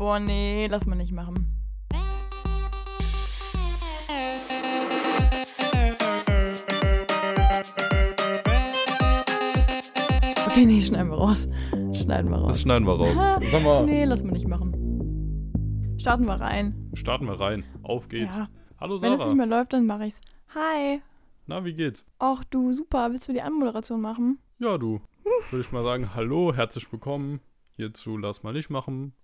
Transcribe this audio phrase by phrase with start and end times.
[0.00, 1.46] Boah, nee, lass mal nicht machen.
[10.46, 11.46] Okay, nee, schneiden wir raus.
[11.92, 12.48] Schneiden wir raus.
[12.48, 13.14] Das schneiden wir raus.
[13.50, 14.72] Sag mal, Nee, lass mal nicht machen.
[15.98, 16.90] Starten wir rein.
[16.94, 17.64] starten wir rein.
[17.82, 18.38] Auf geht's.
[18.38, 18.48] Ja.
[18.80, 19.34] Hallo Wenn es nicht Sarah.
[19.34, 20.20] mehr läuft, dann mache ich's.
[20.54, 21.02] Hi.
[21.46, 22.06] Na, wie geht's?
[22.18, 23.10] Och, du, super.
[23.12, 24.38] Willst du die Anmoderation machen?
[24.60, 25.02] Ja, du.
[25.50, 27.40] Würde ich mal sagen, hallo, herzlich willkommen
[27.80, 29.14] hierzu Lass mal nicht machen,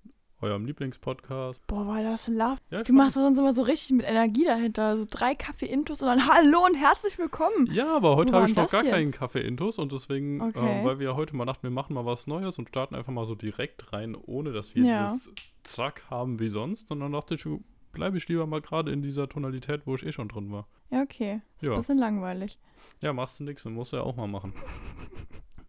[0.43, 1.66] eurem Lieblingspodcast.
[1.66, 2.58] Boah, war das love.
[2.71, 4.96] Ja, Du mach- machst uns immer so richtig mit Energie dahinter.
[4.99, 7.67] So drei Kaffee-Intos und dann Hallo und herzlich willkommen.
[7.72, 8.93] Ja, aber heute habe ich noch das gar jetzt?
[8.93, 10.80] keinen Kaffee-Intus und deswegen, Okay.
[10.82, 13.13] äh, weil wir ja heute mal dachten, wir machen mal was Neues und starten einfach
[13.13, 15.04] mal so direkt rein, ohne dass wir Ja.
[15.04, 15.30] dieses
[15.63, 16.91] Zack haben wie sonst.
[16.91, 17.44] Und dann dachte ich,
[17.93, 20.66] bleibe ich lieber mal gerade in dieser Tonalität, wo ich eh schon drin war.
[20.91, 21.41] Ja, okay.
[21.61, 22.58] Ist ein Ja, bisschen langweilig.
[23.00, 24.53] ja machst du nix, musst du ja auch mal machen.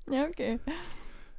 [0.10, 0.58] Ja, okay.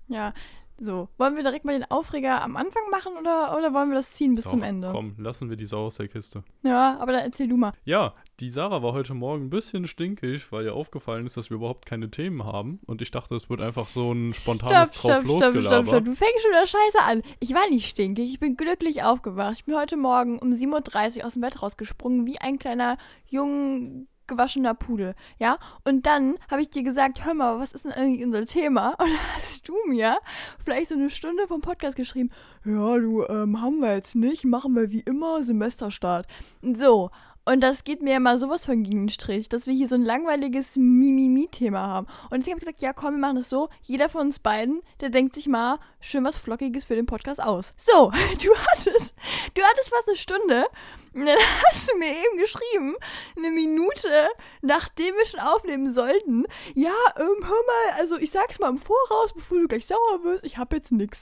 [0.09, 0.35] Ja,
[0.81, 1.09] so.
[1.19, 4.35] Wollen wir direkt mal den Aufreger am Anfang machen oder, oder wollen wir das ziehen
[4.35, 4.91] bis zum Doch, Ende?
[4.93, 6.45] Komm, lassen wir die Sau aus der Kiste.
[6.63, 7.73] Ja, aber dann erzähl du mal.
[7.85, 11.57] Ja, die Sarah war heute Morgen ein bisschen stinkig, weil ihr aufgefallen ist, dass wir
[11.57, 12.81] überhaupt keine Themen haben.
[12.87, 15.87] Und ich dachte, es wird einfach so ein spontanes stopp, stopp, stopp, stopp, Drauflosgelaber.
[15.87, 16.05] stopp.
[16.05, 17.23] Du fängst schon wieder scheiße an.
[17.41, 18.31] Ich war nicht stinkig.
[18.31, 19.55] Ich bin glücklich aufgewacht.
[19.57, 24.07] Ich bin heute Morgen um 7.30 Uhr aus dem Bett rausgesprungen, wie ein kleiner, jung
[24.29, 25.59] gewaschener Pudel, ja?
[25.85, 28.91] Und dann habe ich dir gesagt, hör mal, was ist denn eigentlich unser Thema?
[28.99, 30.19] Und dann hast du mir
[30.59, 32.31] vielleicht so eine Stunde vom Podcast geschrieben,
[32.65, 36.27] ja, du, ähm, haben wir jetzt nicht, machen wir wie immer Semesterstart.
[36.63, 37.11] So,
[37.49, 40.03] und das geht mir immer sowas von gegen den Strich, dass wir hier so ein
[40.03, 42.07] langweiliges Mimimi-Thema haben.
[42.25, 43.71] Und deswegen habe ich gesagt, ja komm, wir machen das so.
[43.83, 47.73] Jeder von uns beiden, der denkt sich mal schön was Flockiges für den Podcast aus.
[47.79, 48.11] So,
[48.43, 49.15] du hattest,
[49.55, 50.67] du hattest fast eine Stunde.
[51.15, 51.39] Und dann
[51.73, 52.97] hast du mir eben geschrieben,
[53.39, 54.29] eine Minute,
[54.61, 56.45] nachdem wir schon aufnehmen sollten.
[56.75, 60.45] Ja, ähm, hör mal, also ich sag's mal im Voraus, bevor du gleich sauer wirst,
[60.45, 61.21] ich hab jetzt nix.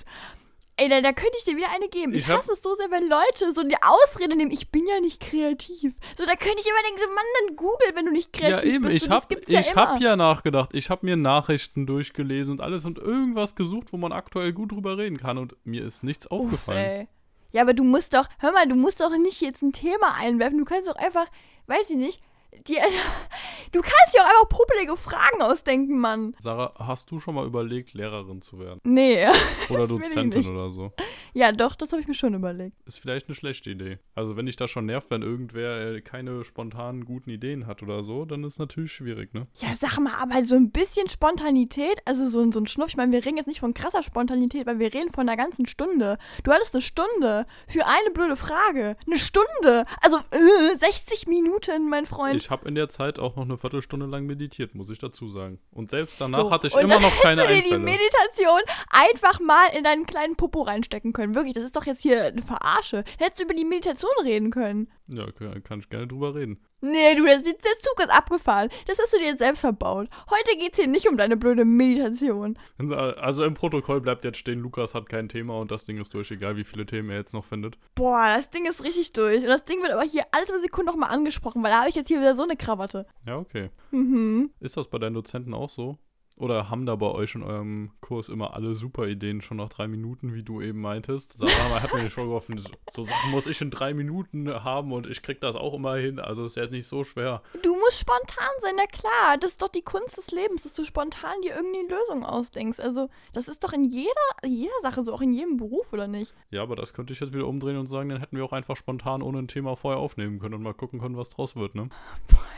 [0.78, 2.12] Ey, da, da könnte ich dir wieder eine geben.
[2.12, 5.00] Ich, Ich hasse es so sehr, wenn Leute so eine Ausrede nehmen, ich bin ja
[5.00, 5.94] nicht kreativ.
[6.16, 8.74] So, da könnte ich immer denken, so, Mann, dann google, wenn du nicht Ja, kreativ
[8.74, 9.06] eben, bist.
[9.06, 10.70] ich habe ja ich hab ja nachgedacht.
[10.74, 14.98] Ich habe mir Nachrichten durchgelesen und alles und irgendwas gesucht, wo man aktuell gut drüber
[14.98, 15.38] reden kann.
[15.38, 16.78] Und mir ist nichts Uff, aufgefallen.
[16.78, 17.08] ey.
[17.52, 20.58] Ja, aber du musst doch, hör mal, du musst doch nicht jetzt ein Thema einwerfen.
[20.58, 21.26] Du kannst doch einfach,
[21.68, 22.20] weiß ich nicht,
[22.68, 22.74] die,
[23.72, 26.34] du kannst dir auch einfach popelige Fragen ausdenken, Mann.
[26.38, 28.80] Sarah, hast du schon mal überlegt, Lehrerin zu werden?
[28.84, 29.26] Nee.
[29.68, 30.92] Oder Dozentin oder so?
[31.34, 32.76] Ja, doch, das habe ich mir schon überlegt.
[32.86, 33.98] Ist vielleicht eine schlechte Idee.
[34.14, 38.04] Also wenn dich das schon nervt, wenn irgendwer äh, keine spontanen guten Ideen hat oder
[38.04, 39.46] so, dann ist natürlich schwierig, ne?
[39.56, 42.96] Ja, sag mal, aber so ein bisschen Spontanität, also so, ein- so ein Schnuff, ich
[42.96, 46.18] meine, wir reden jetzt nicht von krasser Spontanität, weil wir reden von einer ganzen Stunde.
[46.44, 48.96] Du hattest eine Stunde für eine blöde Frage.
[49.06, 49.82] Eine Stunde!
[50.00, 52.35] Also, äh, 60 Minuten, mein Freund.
[52.36, 55.58] Ich habe in der Zeit auch noch eine Viertelstunde lang meditiert, muss ich dazu sagen.
[55.70, 57.98] Und selbst danach So, hatte ich und immer noch keine hättest du dir die Einfälle.
[57.98, 58.60] Meditation
[58.90, 61.34] einfach mal in deinen kleinen Popo reinstecken können.
[61.34, 63.04] Wirklich, das ist doch jetzt hier eine Verarsche.
[63.18, 64.90] Hättest du über die Meditation reden können.
[65.08, 66.60] Ja, kann, kann ich gerne drüber reden.
[66.80, 68.68] Nee, du, das, der Zug ist abgefahren.
[68.86, 70.08] Das hast du dir jetzt selbst verbaut.
[70.30, 72.58] Heute geht's hier nicht um deine blöde Meditation.
[72.78, 76.30] Also im Protokoll bleibt jetzt stehen, Lukas hat kein Thema und das Ding ist durch,
[76.30, 77.78] egal wie viele Themen er jetzt noch findet.
[77.94, 79.42] Boah, das Ding ist richtig durch.
[79.42, 81.94] Und das Ding wird aber hier alle zwei Sekunden nochmal angesprochen, weil da habe ich
[81.94, 83.06] jetzt hier wieder so eine Krawatte.
[83.26, 83.70] Ja, okay.
[83.90, 84.50] Mhm.
[84.60, 85.98] Ist das bei deinen Dozenten auch so?
[86.38, 89.88] Oder haben da bei euch in eurem Kurs immer alle super Ideen schon nach drei
[89.88, 91.38] Minuten, wie du eben meintest?
[91.38, 92.58] Sarah hat mir nicht vorgeworfen,
[92.90, 96.18] so, Sachen muss ich in drei Minuten haben und ich krieg das auch immer hin.
[96.18, 97.40] Also ist ja nicht so schwer.
[97.62, 99.38] Du musst spontan sein, na klar.
[99.40, 102.80] Das ist doch die Kunst des Lebens, dass du spontan dir irgendwie eine Lösung ausdenkst.
[102.80, 104.10] Also, das ist doch in jeder,
[104.44, 106.34] jeder Sache so, auch in jedem Beruf, oder nicht?
[106.50, 108.76] Ja, aber das könnte ich jetzt wieder umdrehen und sagen, dann hätten wir auch einfach
[108.76, 111.88] spontan ohne ein Thema vorher aufnehmen können und mal gucken können, was draus wird, ne?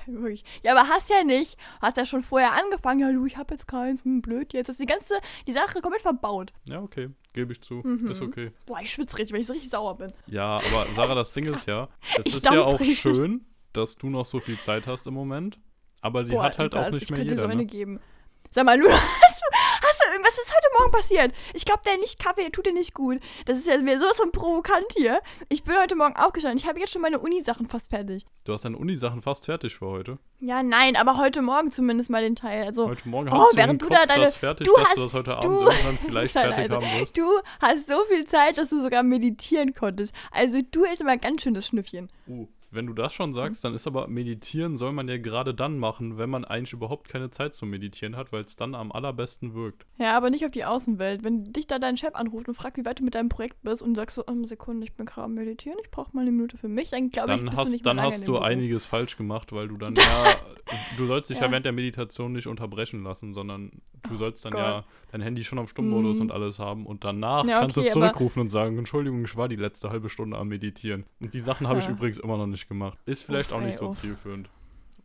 [0.07, 0.43] Wirklich.
[0.65, 1.57] Ja, aber hast ja nicht.
[1.81, 3.01] Hast ja schon vorher angefangen.
[3.01, 4.05] Ja, du, ich hab jetzt keins.
[4.05, 4.69] Hm, blöd jetzt.
[4.69, 5.15] Das ist die ganze,
[5.47, 6.53] die Sache komplett verbaut.
[6.69, 7.11] Ja, okay.
[7.33, 7.75] Gebe ich zu.
[7.85, 8.11] Mhm.
[8.11, 8.51] Ist okay.
[8.67, 10.13] Boah, ich schwitze richtig, weil ich so richtig sauer bin.
[10.27, 12.99] Ja, aber Sarah, das Ding ist ja, es Ich ist ja auch richtig.
[12.99, 15.61] schön, dass du noch so viel Zeit hast im Moment.
[16.01, 17.43] Aber die Boah, hat halt Lukas, auch nicht ich mehr könnte dir jeder.
[17.43, 17.67] so eine Ne?
[17.67, 18.01] geben.
[18.51, 20.19] Sag mal, Lu, hast du, hast du,
[20.89, 21.33] Morgen passiert?
[21.55, 23.21] Ich glaube, der Nicht-Kaffee, der tut dir nicht gut.
[23.47, 25.21] Das ist ja sowas von provokant hier.
[25.49, 26.59] Ich bin heute Morgen aufgestanden.
[26.59, 28.25] Ich habe jetzt schon meine Uni-Sachen fast fertig.
[28.45, 30.19] Du hast deine Uni-Sachen fast fertig für heute.
[30.41, 32.65] Ja, nein, aber heute Morgen zumindest mal den Teil.
[32.65, 34.75] Also, Heute Morgen Oh, hast du im während du Kopf da deine- das fertig, du
[34.75, 36.75] dass hast- du das heute Abend du- irgendwann vielleicht fertig leise.
[36.75, 37.19] haben wirst.
[37.19, 40.15] du hast so viel Zeit, dass du sogar meditieren konntest.
[40.31, 42.09] Also, du hältst mal ganz schön das Schnüffchen.
[42.29, 45.79] Uh, wenn du das schon sagst, dann ist aber meditieren soll man ja gerade dann
[45.79, 49.55] machen, wenn man eigentlich überhaupt keine Zeit zum Meditieren hat, weil es dann am allerbesten
[49.55, 49.87] wirkt.
[49.99, 51.25] Ja, aber nicht auf die Außenwelt.
[51.25, 53.83] Wenn dich da dein Chef anruft und fragt, wie weit du mit deinem Projekt bist
[53.83, 56.31] und sagst so, oh, eine Sekunde, ich bin gerade am Meditieren, ich brauche mal eine
[56.31, 59.17] Minute für mich, dann glaube ich, bist hast, du nicht dann hast du einiges falsch
[59.17, 60.03] gemacht, weil du dann ja,
[60.97, 61.47] du sollst dich ja.
[61.47, 61.51] Ja.
[61.51, 63.71] während der Meditation nicht unterbrechen lassen, sondern
[64.03, 64.61] du Oh sollst dann Gott.
[64.61, 66.23] ja dein Handy schon auf Stummmodus Mhm.
[66.23, 69.37] und alles haben und danach Ja, kannst okay, du aber- zurückrufen und sagen, Entschuldigung, ich
[69.37, 71.05] war die letzte halbe Stunde am Meditieren.
[71.21, 72.99] Und die Sachen habe ich übrigens immer noch nicht gemacht.
[73.07, 74.01] Ist vielleicht Uff, auch nicht so uff.
[74.01, 74.49] zielführend.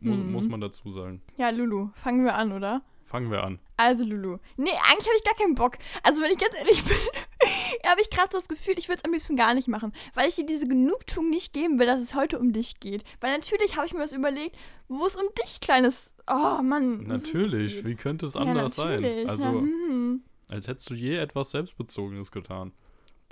[0.00, 0.32] Mu Mhm.
[0.32, 1.22] Muss man dazu sagen.
[1.36, 2.82] Ja, Lulu, fangen wir an, oder?
[3.04, 3.58] Fangen wir an.
[3.76, 4.38] Also, Lulu.
[4.56, 5.76] Nee, eigentlich habe ich gar keinen Bock.
[6.02, 6.96] Also, wenn ich ganz ehrlich bin,
[7.90, 9.92] habe ich krass das Gefühl, ich würde es am liebsten gar nicht machen.
[10.14, 13.04] Weil ich dir diese Genugtuung nicht geben will, dass es heute um dich geht.
[13.20, 14.56] Weil natürlich habe ich mir was überlegt,
[14.88, 16.10] wo es um dich, kleines.
[16.26, 17.04] Oh, Mann.
[17.06, 19.02] Natürlich, wie könnte es ja, anders sein?
[19.02, 19.28] natürlich.
[19.28, 20.22] Also, ja, hm.
[20.48, 22.72] als hättest du je etwas Selbstbezogenes getan.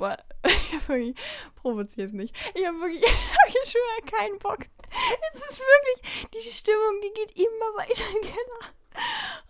[0.02, 1.14] Boah, ich hab wirklich,
[1.54, 2.34] provoziere es nicht.
[2.56, 4.66] Ich habe wirklich, hab ich schon wieder keinen Bock.
[5.32, 8.72] Es ist wirklich, die Stimmung, die geht immer weiter in den Keller.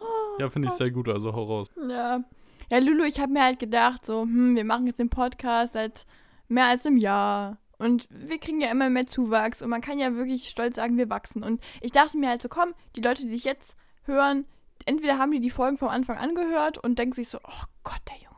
[0.00, 1.70] Oh, Ja, finde ich sehr gut, also hau raus.
[1.88, 2.22] Ja.
[2.70, 6.04] Ja, Lulu, ich habe mir halt gedacht, so, hm, wir machen jetzt den Podcast seit
[6.48, 7.56] mehr als einem Jahr.
[7.78, 11.08] Und wir kriegen ja immer mehr Zuwachs und man kann ja wirklich stolz sagen, wir
[11.08, 11.42] wachsen.
[11.42, 14.44] Und ich dachte mir halt so, komm, die Leute, die dich jetzt hören,
[14.84, 18.16] entweder haben die die Folgen vom Anfang angehört und denken sich so, oh Gott, der
[18.16, 18.31] Junge.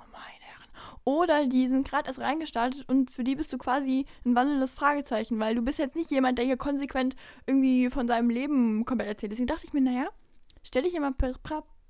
[1.05, 5.39] Oder die sind gerade erst reingestartet und für die bist du quasi ein wandelndes Fragezeichen,
[5.39, 7.15] weil du bist jetzt nicht jemand, der hier konsequent
[7.47, 9.33] irgendwie von seinem Leben komplett erzählt.
[9.33, 10.09] Deswegen dachte ich mir, naja,
[10.63, 11.35] stell dich immer prä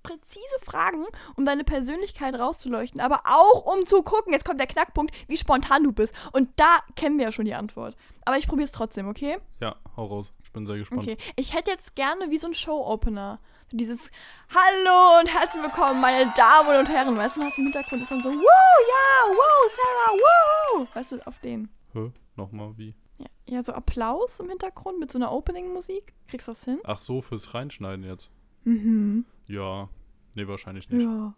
[0.03, 5.15] präzise Fragen, um deine Persönlichkeit rauszuleuchten, aber auch um zu gucken, jetzt kommt der Knackpunkt,
[5.29, 6.13] wie spontan du bist.
[6.33, 7.97] Und da kennen wir ja schon die Antwort.
[8.27, 9.39] Aber ich probiere es trotzdem, okay?
[9.61, 10.31] Ja, hau raus.
[10.45, 11.03] Ich bin sehr gespannt.
[11.03, 11.17] Okay.
[11.37, 13.41] Ich hätte jetzt gerne wie so ein Show-Opener.
[13.77, 14.09] Dieses
[14.55, 17.17] Hallo und herzlich willkommen, meine Damen und Herren.
[17.17, 20.95] Weißt du, was im Hintergrund ist dann so, wow, ja, wow, Sarah, wow.
[20.95, 21.69] Weißt du, auf den.
[21.93, 22.13] Hä?
[22.37, 22.95] Nochmal wie?
[23.19, 26.15] Ja, ja, so Applaus im Hintergrund mit so einer Opening-Musik.
[26.29, 26.79] Kriegst du das hin?
[26.85, 28.31] Ach so, fürs Reinschneiden jetzt.
[28.63, 29.25] Mhm.
[29.49, 29.89] Ja.
[30.37, 31.03] Nee, wahrscheinlich nicht.
[31.03, 31.35] Ja.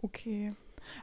[0.00, 0.54] Okay.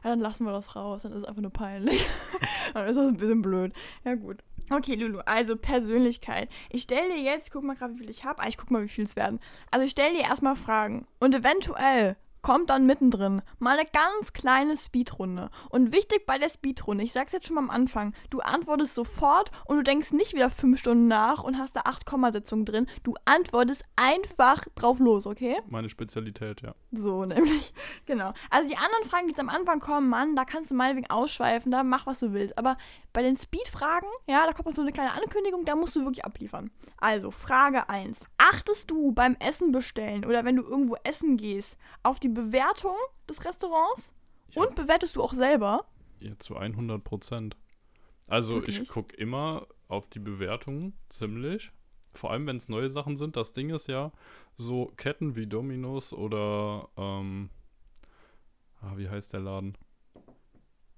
[0.04, 1.02] Ja, dann lassen wir das raus.
[1.02, 2.06] Dann ist es einfach nur peinlich.
[2.72, 3.74] dann ist das ein bisschen blöd.
[4.04, 4.42] Ja, gut.
[4.70, 6.48] Okay, Lulu, also Persönlichkeit.
[6.70, 8.42] Ich stelle dir jetzt, guck mal gerade, wie viel ich habe.
[8.42, 9.38] Ah, ich guck mal, wie viel es werden.
[9.70, 11.06] Also ich stelle dir erstmal Fragen.
[11.20, 15.50] Und eventuell kommt dann mittendrin mal eine ganz kleine Speedrunde.
[15.68, 19.50] Und wichtig bei der Speedrunde, ich sag's jetzt schon mal am Anfang, du antwortest sofort
[19.64, 22.86] und du denkst nicht wieder fünf Stunden nach und hast da acht Kommasetzungen drin.
[23.02, 25.56] Du antwortest einfach drauf los, okay?
[25.68, 26.76] Meine Spezialität, ja.
[26.92, 27.74] So, nämlich.
[28.04, 28.32] Genau.
[28.48, 31.72] Also die anderen Fragen, die jetzt am Anfang kommen, Mann, da kannst du meinetwegen ausschweifen,
[31.72, 32.56] da mach, was du willst.
[32.56, 32.76] Aber
[33.12, 36.24] bei den Speed-Fragen, ja, da kommt noch so eine kleine Ankündigung, da musst du wirklich
[36.24, 36.70] abliefern.
[36.98, 38.24] Also, Frage 1.
[38.38, 42.94] Achtest du beim Essen bestellen oder wenn du irgendwo essen gehst, auf die Bewertung
[43.28, 44.12] des Restaurants?
[44.50, 44.62] Ja.
[44.62, 45.86] Und bewertest du auch selber?
[46.20, 47.56] Ja, zu 100 Prozent.
[48.28, 48.88] Also ich Wirklich?
[48.88, 51.72] gucke immer auf die Bewertungen ziemlich.
[52.14, 53.36] Vor allem, wenn es neue Sachen sind.
[53.36, 54.10] Das Ding ist ja,
[54.56, 57.50] so Ketten wie Domino's oder, ähm,
[58.80, 59.76] ah, wie heißt der Laden?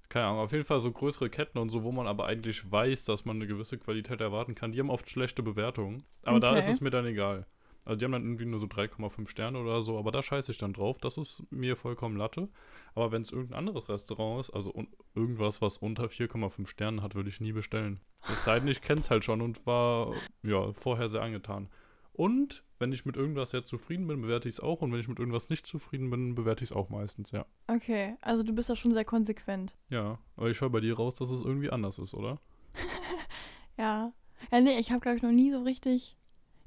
[0.08, 3.04] Keine Ahnung, auf jeden Fall so größere Ketten und so, wo man aber eigentlich weiß,
[3.04, 4.72] dass man eine gewisse Qualität erwarten kann.
[4.72, 6.02] Die haben oft schlechte Bewertungen.
[6.22, 6.72] Aber da ist Okay.
[6.72, 7.46] es mir dann egal.
[7.88, 10.58] Also die haben dann irgendwie nur so 3,5 Sterne oder so, aber da scheiße ich
[10.58, 10.98] dann drauf.
[10.98, 12.50] Das ist mir vollkommen Latte.
[12.94, 14.74] Aber wenn es irgendein anderes Restaurant ist, also
[15.14, 18.00] irgendwas, was unter 4,5 Sternen hat, würde ich nie bestellen.
[18.30, 20.12] Es sei denn, ich kenne es halt schon und war
[20.42, 21.70] ja vorher sehr angetan.
[22.12, 24.82] Und wenn ich mit irgendwas sehr zufrieden bin, bewerte ich es auch.
[24.82, 27.46] Und wenn ich mit irgendwas nicht zufrieden bin, bewerte ich es auch meistens, ja.
[27.68, 29.74] Okay, also du bist da schon sehr konsequent.
[29.88, 32.38] Ja, aber ich höre bei dir raus, dass es irgendwie anders ist, oder?
[33.78, 34.12] Ja.
[34.50, 36.17] Ja, nee, ich habe, glaube ich, noch nie so richtig.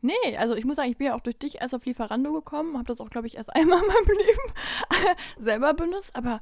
[0.01, 2.75] Nee, also ich muss sagen, ich bin ja auch durch dich erst auf Lieferando gekommen,
[2.75, 6.41] habe das auch, glaube ich, erst einmal in meinem Leben selber benutzt, aber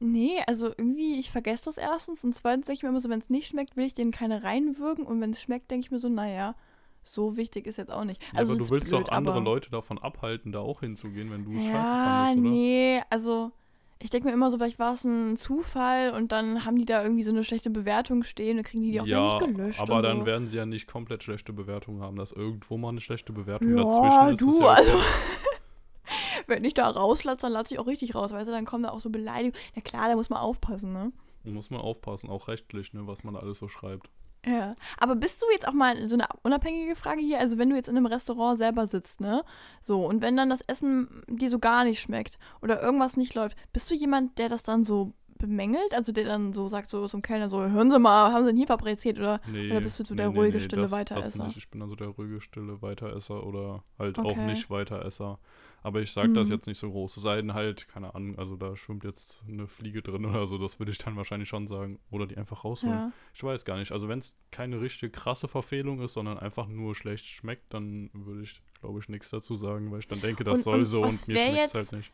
[0.00, 3.20] nee, also irgendwie, ich vergesse das erstens und zweitens denke ich mir immer so, wenn
[3.20, 5.98] es nicht schmeckt, will ich denen keine reinwirken und wenn es schmeckt, denke ich mir
[5.98, 6.54] so, naja,
[7.02, 8.22] so wichtig ist jetzt auch nicht.
[8.32, 10.80] Ja, Also aber es du willst blöd, doch andere aber- Leute davon abhalten, da auch
[10.80, 12.48] hinzugehen, wenn du es scheiße Ja, fandest, oder?
[12.48, 13.52] nee, also
[14.00, 17.02] ich denke mir immer so, vielleicht war es ein Zufall und dann haben die da
[17.02, 19.80] irgendwie so eine schlechte Bewertung stehen und kriegen die die auch ja, nicht gelöscht.
[19.80, 20.26] aber dann so.
[20.26, 23.84] werden sie ja nicht komplett schlechte Bewertungen haben, dass irgendwo mal eine schlechte Bewertung Ja,
[23.84, 24.40] dazwischen ist.
[24.40, 24.92] du, ist ja also.
[26.46, 28.90] Wenn ich da rauslasse, dann lasse ich auch richtig raus, weißt du, dann kommen da
[28.90, 29.58] auch so Beleidigungen.
[29.74, 31.12] Na klar, da muss man aufpassen, ne?
[31.44, 34.10] Da muss man aufpassen, auch rechtlich, ne, was man alles so schreibt.
[34.46, 34.74] Ja.
[34.98, 37.38] Aber bist du jetzt auch mal so eine unabhängige Frage hier?
[37.38, 39.44] Also, wenn du jetzt in einem Restaurant selber sitzt, ne?
[39.80, 43.56] So, und wenn dann das Essen dir so gar nicht schmeckt oder irgendwas nicht läuft,
[43.72, 45.92] bist du jemand, der das dann so bemängelt?
[45.94, 48.56] Also der dann so sagt so zum Kellner so, hören Sie mal, haben Sie denn
[48.56, 50.98] hier fabriziert oder, Nee, oder bist du so der nee, ruhige, nee, stille das, Das
[51.00, 51.44] Weiteresser?
[51.44, 51.56] nicht.
[51.56, 54.46] Ich bin also der ruhige, stille Weiteresser oder halt auch Okay.
[54.46, 55.38] nicht Weiteresser.
[55.84, 56.54] Aber ich sage das Mhm.
[56.54, 57.16] jetzt nicht so groß.
[57.18, 60.56] Es sei denn halt, keine Ahnung, also da schwimmt jetzt eine Fliege drin oder so,
[60.58, 61.98] das würde ich dann wahrscheinlich schon sagen.
[62.10, 62.94] Oder die einfach rausholen.
[62.96, 63.12] Ja.
[63.34, 63.92] Ich weiß gar nicht.
[63.92, 68.42] Also wenn es keine richtig krasse Verfehlung ist, sondern einfach nur schlecht schmeckt, dann würde
[68.42, 71.02] ich, glaube ich, nichts dazu sagen, weil ich dann denke, das Und- soll und so
[71.02, 72.10] und mir schmeckt es halt nicht.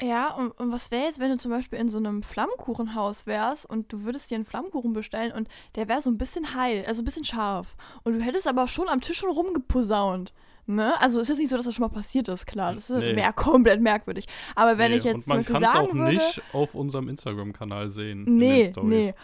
[0.00, 3.64] Ja, und, und was wäre jetzt, wenn du zum Beispiel in so einem Flammkuchenhaus wärst
[3.68, 5.46] und du würdest dir einen Flammkuchen bestellen und
[5.76, 7.76] der wäre so ein bisschen heil, also ein bisschen scharf.
[8.02, 10.32] Und du hättest aber schon am Tisch schon rumgeposaunt.
[10.66, 10.94] Ne?
[11.00, 12.72] Also es ist nicht so, dass das schon mal passiert ist, klar.
[12.74, 13.12] Das ist Nee.
[13.12, 14.26] mehr komplett merkwürdig.
[14.54, 17.90] Aber wenn Nee, ich jetzt und man kann es auch würde, nicht auf unserem Instagram-Kanal
[17.90, 18.24] sehen.
[18.24, 19.14] Nee, nee.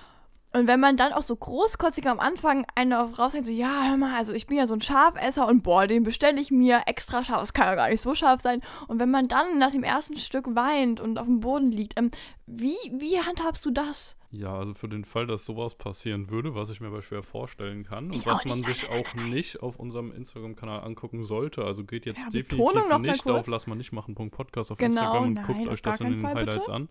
[0.52, 3.96] Und wenn man dann auch so großkotzig am Anfang eine auf raushängt, so, ja, hör
[3.96, 7.22] mal, also ich bin ja so ein Schafesser und boah, den bestelle ich mir extra
[7.22, 7.40] scharf.
[7.40, 8.60] Das kann ja gar nicht so scharf sein.
[8.88, 12.10] Und wenn man dann nach dem ersten Stück weint und auf dem Boden liegt, ähm,
[12.46, 14.16] wie, wie handhabst du das?
[14.32, 17.84] Ja, also für den Fall, dass sowas passieren würde, was ich mir aber schwer vorstellen
[17.84, 21.84] kann und Ich was auch man sich auch nicht auf unserem Instagram-Kanal angucken sollte, also
[21.84, 25.34] geht jetzt Ja, definitiv nicht auf Lass mal nicht machen Podcast auf Genau, Instagram und
[25.34, 26.72] nein, guckt euch das in den Fall, Highlights bitte.
[26.72, 26.88] an.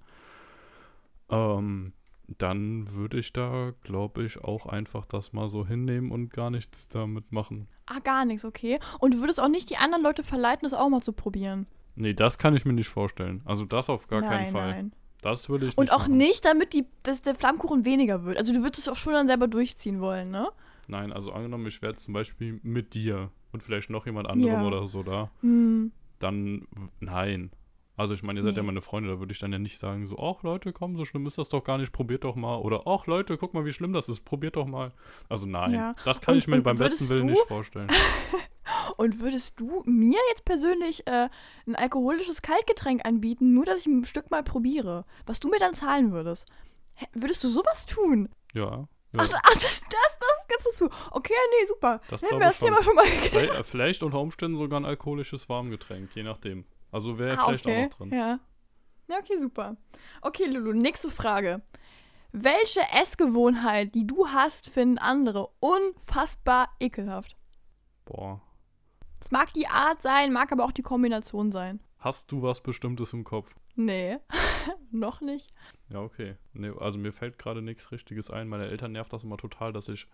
[1.29, 1.93] Ähm,
[2.37, 6.87] dann würde ich da, glaube ich, auch einfach das mal so hinnehmen und gar nichts
[6.87, 7.67] damit machen.
[7.85, 8.79] Ah, gar nichts, okay.
[8.99, 11.65] Und du würdest auch nicht die anderen Leute verleiten, das auch mal zu probieren.
[11.95, 13.41] Nee, das kann ich mir nicht vorstellen.
[13.45, 14.69] Also das auf gar nein, keinen Fall.
[14.71, 14.91] nein.
[15.21, 16.17] Das würde ich Und nicht auch machen.
[16.17, 18.37] nicht, damit die, dass der Flammkuchen weniger wird.
[18.37, 20.47] Also du würdest es auch schon dann selber durchziehen wollen, ne?
[20.87, 24.65] Nein, also angenommen, ich wäre zum Beispiel mit dir und vielleicht noch jemand anderem Ja.
[24.67, 25.29] oder so da.
[25.41, 25.91] Hm.
[26.19, 26.67] dann
[26.99, 27.51] nein.
[27.99, 28.67] Also ich meine, ihr seid ja Nee.
[28.67, 31.25] meine Freunde, da würde ich dann ja nicht sagen, so, ach Leute, komm, so schlimm
[31.25, 32.55] ist das doch gar nicht, probiert doch mal.
[32.57, 34.93] Oder, ach Leute, guck mal, wie schlimm das ist, probiert doch mal.
[35.27, 35.95] Also nein, Ja.
[36.05, 37.89] das kann Und- ich mir beim besten Willen du- nicht vorstellen.
[38.97, 41.29] Und würdest du mir jetzt persönlich äh,
[41.67, 45.73] ein alkoholisches Kaltgetränk anbieten, nur dass ich ein Stück mal probiere, was du mir dann
[45.75, 46.47] zahlen würdest?
[46.97, 48.29] Hä, würdest du sowas tun?
[48.53, 48.61] Ja.
[48.63, 48.87] ja.
[49.17, 50.89] Ach, ach das, das, das gibst du zu.
[51.11, 52.01] Okay, nee, super.
[52.09, 53.31] Das Hätten wir das Thema schon mal geklärt.
[53.33, 56.65] vielleicht, vielleicht unter Umständen sogar ein alkoholisches Warmgetränk, je nachdem.
[56.91, 57.85] Also wäre Ah, vielleicht okay.
[57.85, 58.13] auch noch drin.
[58.17, 58.39] Ja.
[59.07, 59.75] Ja, okay, super.
[60.21, 61.61] Okay, Lulu, nächste Frage.
[62.31, 67.35] Welche Essgewohnheit, die du hast, finden andere unfassbar ekelhaft?
[68.05, 68.41] Boah.
[69.21, 71.79] Es mag die Art sein, mag aber auch die Kombination sein.
[71.97, 73.53] Hast du was Bestimmtes im Kopf?
[73.75, 74.17] Nee,
[74.91, 75.49] noch nicht.
[75.89, 76.35] Ja, okay.
[76.53, 78.47] Nee, also mir fällt gerade nichts Richtiges ein.
[78.47, 80.07] Meine Eltern nervt das immer total, dass ich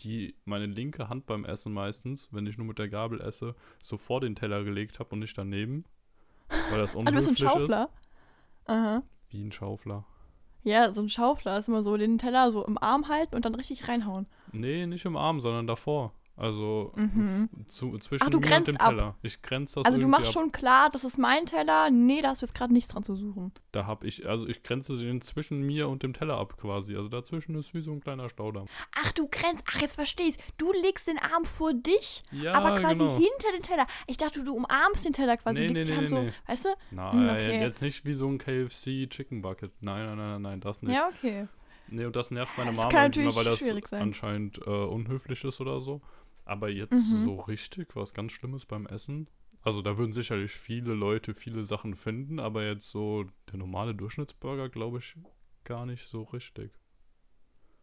[0.00, 3.96] die meine linke Hand beim Essen meistens, wenn ich nur mit der Gabel esse, so
[3.98, 5.84] vor den Teller gelegt habe und nicht daneben.
[6.70, 7.52] Weil das Ah, du bist unhöflich ein ist.
[7.52, 7.88] Schaufler?
[8.66, 9.02] Aha.
[9.30, 10.04] Wie ein Schaufler.
[10.64, 13.54] Ja, so ein Schaufler ist immer so den Teller so im Arm halten und dann
[13.54, 14.26] richtig reinhauen.
[14.52, 16.12] Nee, nicht im Arm, sondern davor.
[16.34, 17.48] Also Mhm.
[17.68, 18.88] zu, zwischen Ach, du mir und dem ab.
[18.90, 19.14] Teller.
[19.22, 20.32] Ich grenze das also du machst ab.
[20.32, 21.90] schon klar, das ist mein Teller.
[21.90, 23.52] Nee, da hast du jetzt gerade nichts dran zu suchen.
[23.72, 26.96] Da habe ich, also ich grenze den zwischen mir und dem Teller ab quasi.
[26.96, 28.66] Also dazwischen ist wie so ein kleiner Staudamm.
[28.98, 29.62] Ach, du grenzt.
[29.70, 30.38] Ach, jetzt versteh ich's.
[30.56, 33.16] Du legst den Arm vor dich, Ja, aber quasi genau.
[33.18, 33.86] hinter den Teller.
[34.06, 36.32] Ich dachte, du umarmst den Teller quasi Nee, nee, die Hand nee, so, nee.
[36.46, 36.68] weißt du?
[36.92, 37.60] Nein, Hm, okay.
[37.60, 39.70] jetzt nicht wie so ein KFC Chicken Bucket.
[39.80, 40.94] Nein, nein, nein, nein, nein, das nicht.
[40.94, 41.46] Ja, okay.
[41.88, 43.62] Nee, und das nervt meine Mama immer, weil das
[43.92, 46.00] anscheinend äh, unhöflich ist oder so.
[46.44, 47.16] Aber jetzt Mhm.
[47.24, 49.28] so richtig was ganz Schlimmes beim Essen.
[49.62, 54.68] Also da würden sicherlich viele Leute viele Sachen finden, aber jetzt so der normale Durchschnittsburger,
[54.68, 55.14] glaube ich,
[55.64, 56.72] gar nicht so richtig.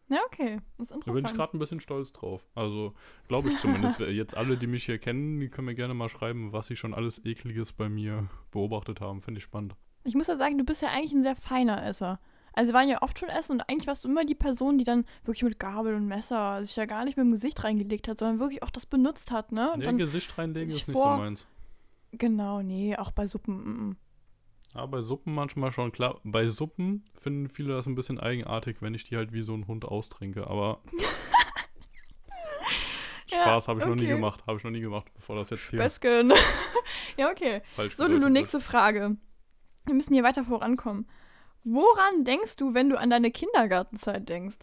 [0.08, 0.58] Ja, okay.
[0.76, 1.36] Das ist Da bin ich interessant.
[1.38, 2.44] gerade ein bisschen stolz drauf.
[2.54, 2.94] Also
[3.28, 4.00] glaube ich zumindest.
[4.00, 6.94] Jetzt alle, die mich hier kennen, die können mir gerne mal schreiben, was sie schon
[6.94, 9.20] alles Ekliges bei mir beobachtet haben.
[9.20, 9.76] Finde ich spannend.
[10.02, 12.20] Ich muss ja sagen, du bist ja eigentlich ein sehr feiner Esser.
[12.52, 14.84] Also wir waren ja oft schon essen und eigentlich warst du immer die Person, die
[14.84, 18.18] dann wirklich mit Gabel und Messer sich ja gar nicht mit dem Gesicht reingelegt hat,
[18.18, 19.72] sondern wirklich auch das benutzt hat, ne?
[19.72, 21.46] Und Nee, dann, Gesicht reinlegen ist nicht so meins.
[22.12, 23.56] genau, nee, auch bei Suppen.
[23.56, 23.96] Mm, mm.
[24.74, 26.20] Ja, bei Suppen manchmal schon, klar.
[26.22, 29.66] Bei Suppen finden viele das ein bisschen eigenartig, wenn ich die halt wie so ein
[29.66, 30.80] Hund austrinke, aber
[33.30, 34.14] Ja, Spaß habe ich noch nie okay.
[34.14, 36.32] gemacht, habe ich noch nie gemacht, bevor das jetzt hier Besken.
[37.16, 37.62] ja, okay.
[37.76, 38.32] falsch So, Lulu, wird.
[38.32, 39.16] nächste Frage.
[39.86, 41.08] Wir müssen hier weiter vorankommen.
[41.64, 44.56] Woran denkst du, wenn du an deine Kindergartenzeit denkst?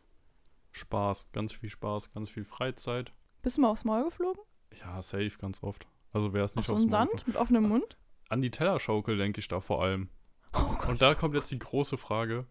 [0.71, 3.13] Spaß, ganz viel Spaß, ganz viel Freizeit.
[3.41, 4.41] Bist du mal aufs Maul geflogen?
[4.79, 5.87] Ja, safe, ganz oft.
[6.11, 7.97] Also wer es nicht so aufs einen Maul Sand mit offenem Mund?
[8.29, 10.09] An die Tellerschaukel denke ich da vor allem.
[10.53, 10.89] Oh.
[10.89, 12.45] Und da kommt jetzt die große Frage.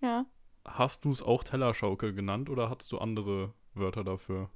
[0.00, 0.26] Ja.
[0.64, 4.50] Hast du es auch Tellerschaukel genannt oder hast du andere Wörter dafür?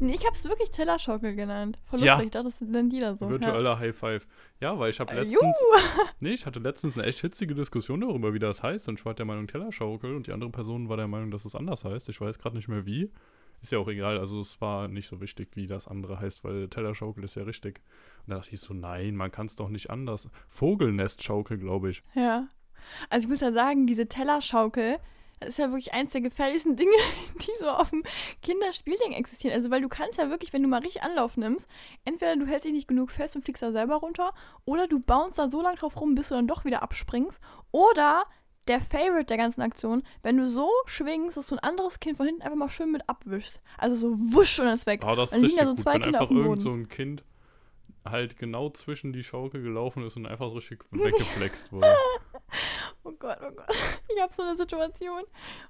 [0.00, 1.78] Nee, ich hab's wirklich Tellerschaukel genannt.
[1.84, 2.12] Voll Ja.
[2.14, 3.28] lustig, ich dachte, das nennt jeder so.
[3.28, 4.26] Virtueller High Five.
[4.60, 5.20] Ja, weil ich habe Ja.
[5.22, 5.80] letztens, Juhu.
[6.20, 8.88] nee, ich hatte letztens eine echt hitzige Diskussion darüber, wie das heißt.
[8.88, 11.54] Und ich war der Meinung Tellerschaukel und die andere Person war der Meinung, dass es
[11.54, 12.08] anders heißt.
[12.08, 13.10] Ich weiß gerade nicht mehr wie.
[13.62, 14.18] Ist ja auch egal.
[14.18, 17.80] Also es war nicht so wichtig, wie das andere heißt, weil Tellerschaukel ist ja richtig.
[18.26, 20.28] Und da dachte ich so, nein, man kann es doch nicht anders.
[20.48, 22.02] Vogelnestschaukel, glaube ich.
[22.14, 22.48] Ja.
[23.10, 24.98] Also ich muss ja sagen, diese Tellerschaukel,
[25.40, 26.96] das ist ja wirklich eins der gefährlichsten Dinge,
[27.40, 28.02] die so auf dem
[28.42, 29.54] Kinderspielding existieren.
[29.54, 31.68] Also weil du kannst ja wirklich, wenn du mal richtig Anlauf nimmst,
[32.04, 34.32] entweder du hältst dich nicht genug fest und fliegst da selber runter,
[34.64, 37.38] oder du bounce da so lange drauf rum, bis du dann doch wieder abspringst,
[37.70, 38.24] oder
[38.68, 42.26] der Favorite der ganzen Aktion, wenn du so schwingst, dass du ein anderes Kind von
[42.26, 43.60] hinten einfach mal schön mit abwischst.
[43.78, 45.02] Also so wusch und dann ist weg.
[45.04, 46.48] Ah, das ist Dann liegen da so gut, zwei wenn Kinder auf einfach dem irgend
[46.50, 46.60] Boden.
[46.60, 47.24] so ein Kind
[48.04, 51.94] halt genau zwischen die Schaukel gelaufen ist und einfach richtig weggeflext wurde.
[53.06, 53.70] Oh Gott, oh Gott.
[54.14, 55.22] Ich habe so eine Situation.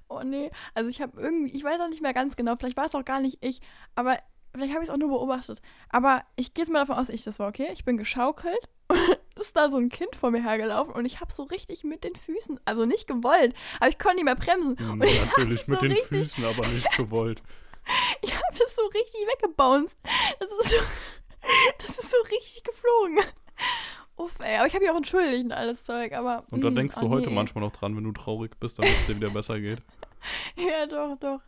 [0.07, 0.49] Oh nee.
[0.73, 3.05] Also ich habe irgendwie, ich weiß auch nicht mehr ganz genau, vielleicht war es auch
[3.05, 3.61] gar nicht ich,
[3.95, 4.17] aber
[4.53, 5.61] vielleicht habe ich es auch nur beobachtet.
[5.89, 7.69] Aber ich gehe jetzt mal davon aus, ich das war, okay?
[7.73, 8.97] Ich bin geschaukelt und
[9.39, 12.15] ist da so ein Kind vor mir hergelaufen und ich habe so richtig mit den
[12.15, 14.77] Füßen, also nicht gewollt, aber ich konnte nicht mehr bremsen.
[14.79, 17.41] Hm, Und ich Natürlich mit so den Füßen, aber nicht gewollt.
[18.21, 19.95] Ich habe das so richtig weggebounced.
[20.39, 20.75] Das ist so,
[21.77, 23.19] das ist so richtig geflogen.
[24.17, 26.43] Uff, ey, aber ich habe mich auch entschuldigt und alles Zeug, aber.
[26.49, 27.35] Und da mm, denkst du oh, heute nee.
[27.35, 29.81] manchmal noch dran, wenn du traurig bist, damit es dir wieder besser geht.
[30.57, 31.39] Ja, doch, doch.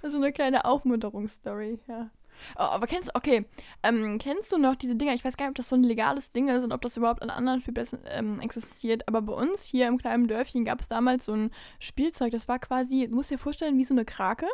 [0.00, 2.10] Das ist so eine kleine Aufmunterungsstory, ja.
[2.56, 3.46] Oh, aber kennst du, okay,
[3.82, 5.14] ähm, kennst du noch diese Dinger?
[5.14, 7.22] Ich weiß gar nicht, ob das so ein legales Ding ist und ob das überhaupt
[7.22, 11.24] an anderen Spielplätzen ähm, existiert, aber bei uns hier im kleinen Dörfchen gab es damals
[11.24, 14.46] so ein Spielzeug, das war quasi, du musst dir vorstellen, wie so eine Krake.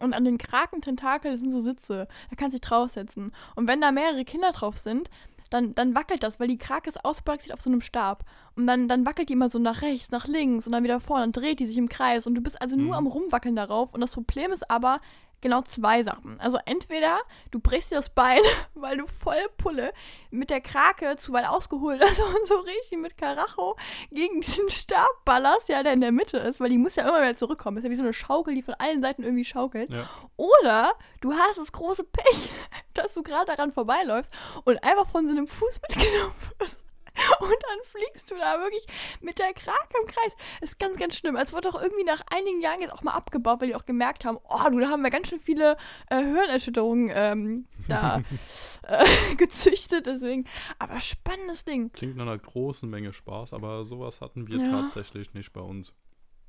[0.00, 2.06] Und an den Krakententakeln sind so Sitze.
[2.30, 3.32] Da kannst du dich draufsetzen.
[3.56, 5.10] Und wenn da mehrere Kinder drauf sind,
[5.50, 8.24] dann, dann wackelt das, weil die Krake ist ausbalanciert auf so einem Stab.
[8.56, 11.22] Und dann, dann wackelt die immer so nach rechts, nach links und dann wieder vorne.
[11.24, 12.26] Dann dreht die sich im Kreis.
[12.26, 12.92] Und du bist also nur Mhm.
[12.94, 13.94] am Rumwackeln darauf.
[13.94, 15.00] Und das Problem ist aber
[15.40, 16.40] genau zwei Sachen.
[16.40, 18.40] Also entweder du brichst dir das Bein,
[18.74, 19.92] weil du voll Pulle
[20.30, 23.76] mit der Krake zu weit ausgeholt hast und so richtig mit Karacho
[24.10, 27.20] gegen diesen Stab ballerst, ja, der in der Mitte ist, weil die muss ja immer
[27.20, 27.78] wieder zurückkommen.
[27.78, 29.90] ist ja wie so eine Schaukel, die von allen Seiten irgendwie schaukelt.
[29.90, 30.08] Ja.
[30.36, 32.50] Oder du hast das große Pech,
[32.94, 34.30] dass du gerade daran vorbeiläufst
[34.64, 36.78] und einfach von so einem Fuß mitgenommen wirst.
[37.40, 38.86] Und dann fliegst du da wirklich
[39.20, 40.32] mit der Krake im Kreis.
[40.60, 41.36] Das ist ganz, ganz schlimm.
[41.36, 44.24] Es wurde auch irgendwie nach einigen Jahren jetzt auch mal abgebaut, weil die auch gemerkt
[44.24, 45.76] haben, oh, du, da haben wir ganz schön viele
[46.10, 48.22] äh, Hirnerschütterungen ähm, da
[48.82, 49.04] äh,
[49.36, 50.06] gezüchtet.
[50.06, 50.44] Deswegen,
[50.78, 51.92] aber spannendes Ding.
[51.92, 54.70] Klingt nach einer großen Menge Spaß, aber sowas hatten wir Ja.
[54.70, 55.92] tatsächlich nicht bei uns.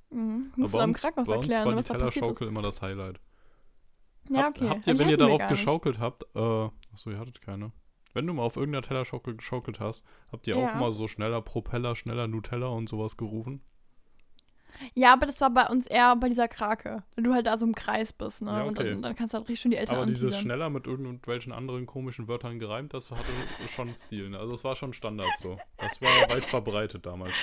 [0.10, 0.52] Mhm.
[0.56, 1.84] Musst du bei am uns, bei uns erklären, war die.
[1.84, 3.20] Tellerschaukel immer das Highlight.
[4.30, 4.70] Ja, okay.
[4.70, 7.72] Habt ihr, wenn ihr darauf geschaukelt habt, äh, achso, ihr hattet keine.
[8.14, 10.72] Wenn du mal auf irgendeiner Tellerschaukel geschaukelt hast, habt ihr Ja.
[10.72, 13.62] auch mal so schneller Propeller, schneller Nutella und sowas gerufen?
[14.94, 17.04] Ja, aber das war bei uns eher bei dieser Krake.
[17.16, 18.52] Wenn du halt da so im Kreis bist, ne?
[18.52, 18.92] Ja, Und okay.
[18.92, 20.42] dann, dann kannst du halt richtig schön die Eltern Aber dieses anteasern.
[20.42, 23.24] schneller mit irgendwelchen anderen komischen Wörtern gereimt, das hatte
[23.76, 24.30] schon Stil.
[24.30, 24.40] Ne?
[24.40, 25.60] Also es war schon Standard so.
[25.78, 27.34] Das war weit verbreitet damals.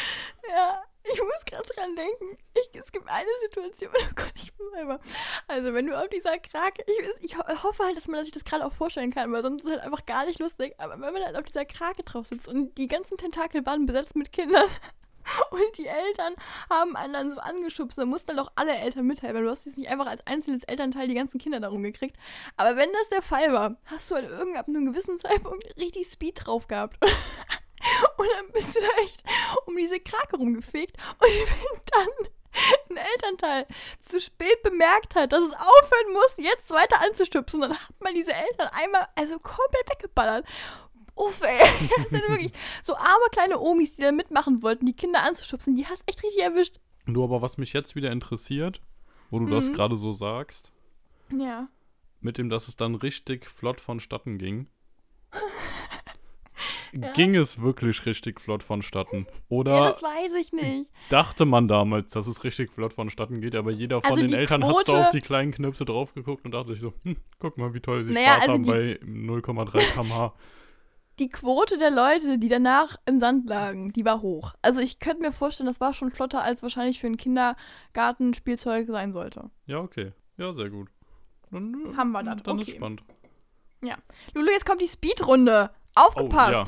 [0.49, 0.83] Ja,
[1.17, 2.39] ich muss gerade dran denken.
[2.55, 5.01] Ich, es gibt eine Situation, oh Gott, ich bin selber.
[5.49, 8.45] Also, wenn du auf dieser Krake, ich, ich ho- hoffe halt, dass man sich das
[8.45, 10.75] gerade auch vorstellen kann, weil sonst ist es halt einfach gar nicht lustig.
[10.79, 14.17] Aber wenn man halt auf dieser Krake drauf sitzt und die ganzen Tentakel waren besetzt
[14.17, 14.67] mit Kindern
[15.51, 16.35] und die Eltern
[16.71, 19.37] haben einen dann so angeschubst, dann mussten dann auch alle Eltern mithelfen.
[19.37, 22.17] weil Du hast jetzt nicht einfach als einzelnes Elternteil die ganzen Kinder darum gekriegt.
[22.57, 26.11] Aber wenn das der Fall war, hast du halt irgend ab einem gewissen Zeitpunkt richtig
[26.13, 26.99] Speed drauf gehabt.
[28.17, 29.23] Und dann bist du da echt
[29.67, 30.97] um diese Krake rumgefegt.
[31.19, 32.29] Und wenn dann
[32.91, 33.67] ein Elternteil
[34.01, 38.33] zu spät bemerkt hat, dass es aufhören muss, jetzt weiter anzustupsen, dann hat man diese
[38.33, 40.47] Eltern einmal also komplett weggeballert.
[41.15, 41.59] Uff, ey.
[41.97, 42.53] Das sind wirklich
[42.85, 46.43] so arme kleine Omis, die da mitmachen wollten, die Kinder anzuschubsen, die hast echt richtig
[46.43, 46.77] erwischt.
[47.07, 48.81] Du, aber was mich jetzt wieder interessiert,
[49.31, 49.75] wo du das Mhm.
[49.75, 50.73] gerade so sagst,
[51.31, 51.69] Ja.
[52.21, 54.69] mit dem, dass es dann richtig flott vonstatten ging.
[57.15, 59.27] Ging es wirklich richtig flott vonstatten?
[59.29, 60.91] Ja, Oder das weiß ich nicht.
[61.11, 64.63] dachte man damals, dass es richtig flott vonstatten geht, aber jeder von Also den Eltern
[64.65, 67.59] hat so Quote- auf die kleinen Knöpse drauf geguckt und dachte sich so, hm, guck
[67.59, 70.35] mal, wie toll sie Naja, Spaß also haben die- bei 0,3 km/h.
[71.19, 74.53] Die Quote der Leute, die danach im Sand lagen, die war hoch.
[74.61, 79.13] Also ich könnte mir vorstellen, das war schon flotter, als wahrscheinlich für ein Kindergartenspielzeug sein
[79.13, 79.51] sollte.
[79.67, 80.13] Ja, okay.
[80.37, 80.89] Ja, sehr gut.
[81.51, 82.77] Dann, äh, Haben wir das, Dann ist okay.
[82.77, 83.03] spannend.
[84.35, 85.71] Lulu, jetzt kommt die Speedrunde.
[85.97, 86.53] Oh, Aufgepasst.
[86.53, 86.65] ja.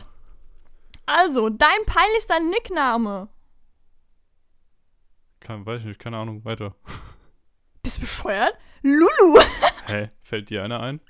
[1.08, 3.30] Also, dein peinlichster Nickname.
[5.40, 6.74] Kein, weiß ich nicht, keine Ahnung, weiter.
[7.82, 8.52] Bist du bescheuert?
[8.82, 9.40] Lulu.
[9.86, 10.10] Hä?
[10.20, 11.00] Fällt dir einer ein?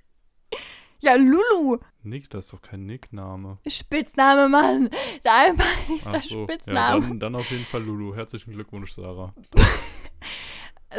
[1.00, 1.78] Ja, Lulu.
[2.04, 3.58] Nick, das ist doch kein Nickname.
[3.66, 4.88] Spitzname, Mann.
[5.24, 6.38] Dein peinlichster Ach so.
[6.42, 7.00] Ja, Spitzname.
[7.08, 8.14] dann, dann auf jeden Fall Lulu.
[8.14, 9.34] Herzlichen Glückwunsch, Sarah.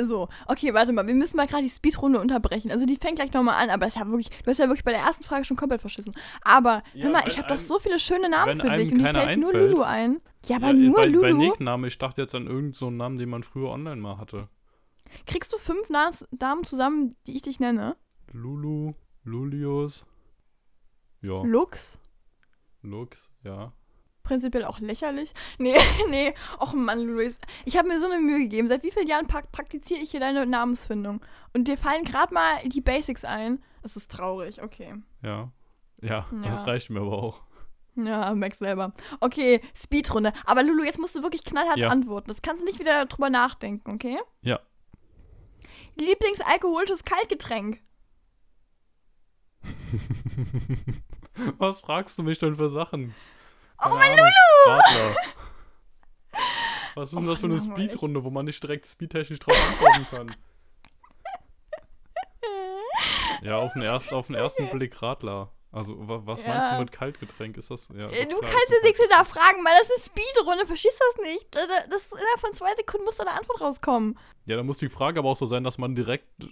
[0.01, 1.07] So, okay, warte mal.
[1.07, 2.71] Wir müssen mal gerade die Speedrunde unterbrechen.
[2.71, 4.91] Also, die fängt gleich nochmal an, aber ist ja wirklich, du hast ja wirklich bei
[4.91, 6.13] der ersten Frage schon komplett verschissen.
[6.41, 9.23] Aber, Ja, hör mal, ich habe doch so viele schöne Namen für dich und keiner
[9.23, 9.71] fällt nur einfällt.
[9.71, 10.21] Lulu ein.
[10.45, 11.21] Ja, aber ja, nur bei, Lulu.
[11.21, 14.47] Bei Nickname, ich dachte jetzt an irgendeinen so Namen, den man früher online mal hatte.
[15.25, 17.97] Kriegst du fünf Na Namen zusammen, die ich dich nenne?
[18.31, 20.05] Lulu, Lulius.
[21.21, 21.97] Ja, Lux,
[22.81, 23.73] Lux, ja.
[24.29, 25.33] Prinzipiell auch lächerlich.
[25.57, 25.75] Nee,
[26.09, 27.37] nee, och Mann, Luis.
[27.65, 28.67] Ich habe mir so eine Mühe gegeben.
[28.67, 31.21] Seit wie vielen Jahren pra praktiziere ich hier deine Namensfindung?
[31.53, 33.61] Und dir fallen gerade mal die Basics ein.
[33.81, 34.95] Das ist traurig, okay.
[35.23, 35.51] Ja.
[36.01, 36.41] Ja, Ja.
[36.43, 37.41] das reicht mir aber auch.
[37.95, 38.93] Ja, merk selber.
[39.19, 40.31] Okay, Speedrunde.
[40.45, 41.89] Aber Lulu, jetzt musst du wirklich knallhart Ja.
[41.89, 42.27] antworten.
[42.29, 44.17] Das kannst du nicht wieder drüber nachdenken, okay?
[44.41, 44.59] Ja.
[45.95, 47.81] Lieblingsalkoholisches Kaltgetränk.
[51.57, 53.13] Was fragst du mich denn für Sachen?
[53.85, 54.29] Oh mein Ahnung,
[54.67, 55.15] Radler.
[56.95, 57.73] Was ist denn Och, das für eine langweilig.
[57.91, 60.35] Speedrunde, wo man nicht direkt speedtechnisch drauf antworten kann?
[63.41, 65.49] Ja, auf den, erst, auf den ersten Blick Radler.
[65.71, 66.79] Also, wa was meinst du Ja.
[66.79, 67.55] mit Kaltgetränk?
[67.57, 67.87] Ist das.
[67.89, 70.65] Ja, Du klar, kannst jetzt nichts hinterfragen, weil das ist eine Speedrunde.
[70.65, 71.55] Verstehst du das nicht?
[71.55, 74.17] Da- da- Das innerhalb von zwei Sekunden muss da eine Antwort rauskommen.
[74.45, 76.47] Ja, dann muss die Frage aber auch so sein, dass man direkt äh,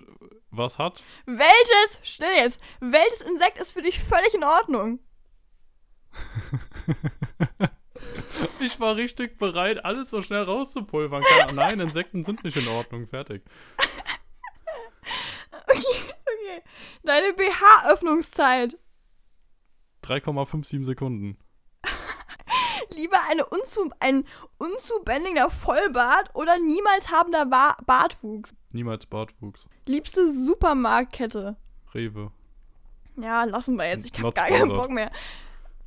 [0.52, 1.04] was hat.
[1.26, 5.00] Welches, still jetzt, welches Insekt ist für dich völlig in Ordnung?
[8.60, 11.24] Ich war richtig bereit, alles so schnell rauszupulvern.
[11.54, 13.08] Nein, Insekten sind nicht in Ordnung.
[13.08, 13.44] Fertig.
[15.70, 16.62] Okay.
[17.04, 18.78] Deine BH-Öffnungszeit.
[20.04, 21.38] 3,57 Sekunden.
[22.96, 24.24] Lieber eine unzu, ein
[24.58, 28.56] unzubändiger Vollbart oder niemals habender ba Bartwuchs.
[28.72, 29.68] Niemals Bartwuchs.
[29.86, 31.58] Liebste Supermarktkette.
[31.94, 32.32] Rewe.
[33.18, 34.06] Ja, lassen wir jetzt.
[34.06, 34.70] Ich hab gar keinen.
[34.70, 35.12] Bock mehr.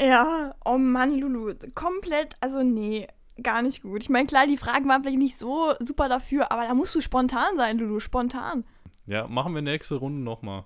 [0.01, 1.53] Ja, oh Mann, Lulu.
[1.75, 3.07] Komplett, also nee,
[3.43, 4.03] gar nicht gut.
[4.03, 7.03] Ich meine, klar, die Fragen waren vielleicht nicht so super dafür, aber da musst du
[7.03, 8.65] spontan sein, Lulu, spontan.
[9.07, 10.65] Ja, machen wir nächste Runde nochmal.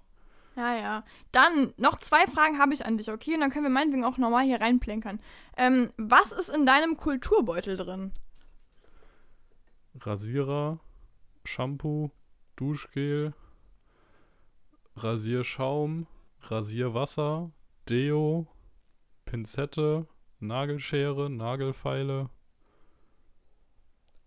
[0.56, 1.04] Ja, ja.
[1.32, 3.34] Dann, noch zwei Fragen habe ich an dich, okay?
[3.34, 5.18] Und dann können wir meinetwegen auch nochmal hier reinplänkern.
[5.56, 8.12] Ähm, was ist in deinem Kulturbeutel drin?
[10.00, 10.78] Rasierer,
[11.44, 12.10] Shampoo,
[12.54, 13.34] Duschgel,
[14.96, 16.06] Rasierschaum,
[16.42, 17.50] Rasierwasser,
[17.88, 18.46] Deo,
[19.34, 20.06] Pinzette,
[20.38, 22.30] Nagelschere, Nagelfeile,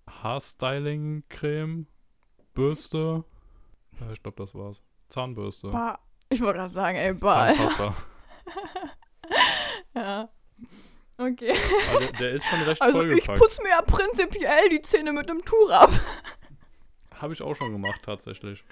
[0.06, 1.88] Haarstyling-Creme,
[2.54, 3.24] Bürste.
[4.02, 4.82] Ja, ich glaube, das war's.
[5.08, 5.70] Zahnbürste.
[5.70, 5.98] Bah.
[6.28, 7.56] Ich wollte gerade sagen, ey, bah.
[7.56, 7.96] Zahnpasta.
[9.96, 10.30] Ja.
[11.18, 11.56] Okay.
[11.96, 13.40] Aber der, ist schon recht Also ich vollgepackt.
[13.40, 15.90] putze mir ja prinzipiell die Zähne mit einem Tuch ab.
[17.16, 18.64] Habe ich auch schon gemacht, tatsächlich.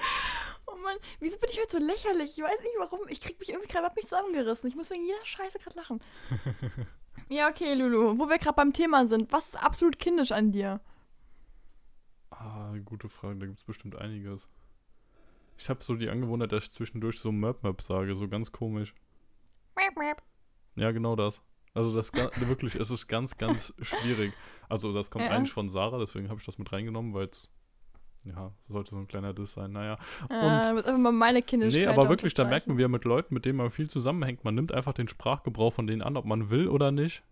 [1.00, 2.38] Mann, wieso bin ich heute so lächerlich?
[2.38, 3.02] Ich weiß nicht warum.
[3.10, 4.68] Ich krieg mich irgendwie gerade hab mich zusammengerissen.
[4.68, 6.02] Ich muss wegen jeder Scheiße gerade lachen.
[7.30, 8.18] ja, okay, Lulu.
[8.20, 9.32] Wo wir gerade beim Thema sind.
[9.32, 10.82] Was ist absolut kindisch an dir?
[12.32, 14.50] Ah, gute Frage, da gibt es bestimmt einiges.
[15.58, 18.94] Ich habe so die Angewohnheit, dass ich zwischendurch so Möp Möp sage, so ganz komisch.
[20.76, 21.42] Ja, genau das.
[21.74, 24.34] Also das wirklich, es ist ganz, ganz schwierig.
[24.70, 25.32] Also das kommt Ja.
[25.32, 27.50] eigentlich von Sarah, deswegen habe ich das mit reingenommen, weil es,
[28.26, 29.98] ja, sollte so ein kleiner Diss sein, naja.
[30.30, 33.46] Äh, Und, mal meine Kindischkeit nee, aber wirklich, da merkt man wieder mit Leuten, mit
[33.46, 36.68] denen man viel zusammenhängt, man nimmt einfach den Sprachgebrauch von denen an, ob man will
[36.68, 37.24] oder nicht.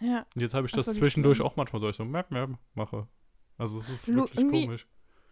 [0.00, 0.26] Ja.
[0.34, 1.46] Und jetzt habe ich Das das, zwischendurch schlimm.
[1.48, 3.06] auch manchmal so, ich so Möp Möp mache.
[3.58, 4.86] Also es ist Lu- wirklich komisch.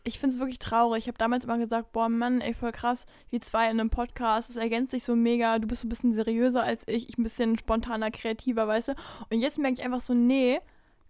[0.05, 1.01] Ich finde es wirklich traurig.
[1.05, 3.07] Ich habe damals immer gesagt, boah, Mann, ey, voll krass.
[3.31, 5.61] Wir zwei in einem Podcast, das ergänzt sich so mega.
[5.61, 8.93] Du bist so ein bisschen seriöser als ich, ich ein bisschen spontaner, kreativer, weißt du?
[9.31, 10.59] Und jetzt merke ich einfach so, nee,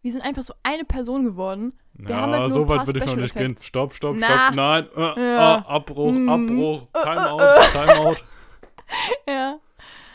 [0.03, 1.73] wir sind einfach so eine Person geworden.
[1.99, 3.57] Halt Ja, nur so weit würde ich noch nicht gehen.
[3.61, 4.27] Stopp, stopp, Na.
[4.27, 4.55] stopp.
[4.55, 4.89] Nein.
[4.97, 5.59] Äh, Ja.
[5.59, 6.29] äh, Abbruch, Mm.
[6.29, 6.89] Abbruch.
[6.95, 7.87] Äh, äh, Timeout, äh.
[7.87, 8.17] Timeout.
[9.29, 9.59] Ja.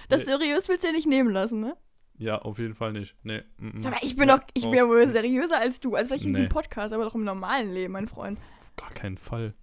[0.09, 0.25] Das Nee.
[0.25, 1.75] seriös willst du dir nicht nehmen lassen, ne?
[2.19, 3.15] Ja, auf jeden Fall nicht.
[3.23, 3.43] Nee.
[3.57, 3.85] mm.
[3.85, 5.95] Aber ich bin doch, ich bin ja wohl seriöser als du.
[5.95, 6.37] Also vielleicht in Nee.
[6.39, 8.39] diesem Podcast, aber doch im normalen Leben, mein Freund.
[8.61, 9.53] Auf gar keinen Fall.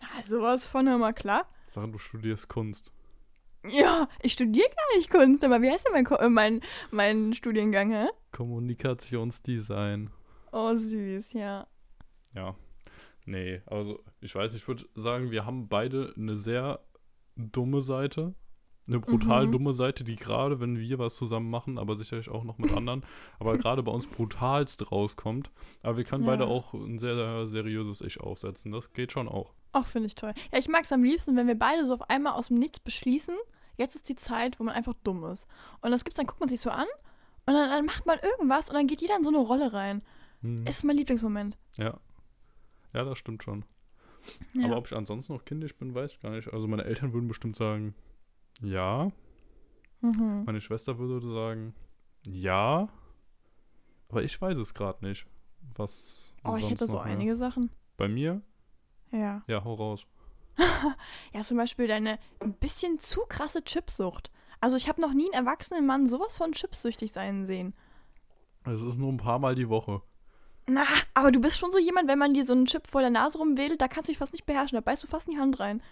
[0.00, 1.46] Na, sowas von, hör mal, klar.
[1.66, 2.92] Sag, du studierst Kunst.
[3.70, 7.90] Ja, ich studiere gar nicht Kunst, aber wie heißt denn mein, äh, mein, mein Studiengang,
[7.92, 8.06] hä?
[8.32, 10.10] Kommunikationsdesign.
[10.52, 11.66] Oh, süß, ja.
[12.34, 12.54] Ja.
[13.26, 16.80] Nee, also ich weiß, ich würde sagen, wir haben beide eine sehr
[17.36, 18.34] dumme Seite.
[18.86, 19.52] Eine brutal Mhm.
[19.52, 23.04] dumme Seite, die gerade, wenn wir was zusammen machen, aber sicherlich auch noch mit anderen,
[23.38, 25.50] aber gerade bei uns brutalst rauskommt.
[25.82, 26.30] Aber wir können Ja.
[26.30, 28.72] beide auch ein sehr, sehr seriöses Ich aufsetzen.
[28.72, 29.52] Das geht schon auch.
[29.72, 30.32] Auch finde ich toll.
[30.50, 32.80] Ja, ich mag es am liebsten, wenn wir beide so auf einmal aus dem Nichts
[32.80, 33.34] beschließen,
[33.78, 35.46] jetzt ist die Zeit, wo man einfach dumm ist.
[35.80, 36.86] Und das gibt's, dann guckt man sich so an
[37.46, 40.02] und dann, dann macht man irgendwas und dann geht jeder in so eine Rolle rein.
[40.42, 40.66] Hm.
[40.66, 41.56] Ist mein Lieblingsmoment.
[41.76, 41.98] Ja.
[42.92, 43.64] Ja, das stimmt schon.
[44.52, 44.66] Ja.
[44.66, 46.52] Aber ob ich ansonsten noch kindisch bin, weiß ich gar nicht.
[46.52, 47.94] Also meine Eltern würden bestimmt sagen,
[48.60, 49.10] ja.
[50.00, 50.42] mhm.
[50.44, 51.74] Meine Schwester würde sagen,
[52.26, 52.88] ja.
[54.08, 55.26] Aber ich weiß es gerade nicht.
[55.74, 57.70] Was Oh, ich hätte so einige Sachen.
[57.96, 58.40] Bei mir?
[59.10, 59.42] Ja.
[59.46, 60.06] Ja, hau raus.
[61.32, 64.30] Ja, zum Beispiel deine ein bisschen zu krasse Chipsucht.
[64.60, 67.74] Also ich habe noch nie einen erwachsenen Mann sowas von chipsüchtig sein sehen.
[68.64, 70.02] Es ist nur ein paar Mal die Woche.
[70.66, 73.10] Na, aber du bist schon so jemand, wenn man dir so einen Chip vor der
[73.10, 75.40] Nase rumwedelt, da kannst du dich fast nicht beherrschen, da beißt du fast in die
[75.40, 75.82] Hand rein.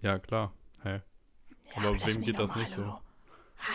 [0.00, 0.52] Ja, klar.
[0.82, 1.00] Hey.
[1.76, 2.98] Ja, Aber das wem geht das normal, nicht so?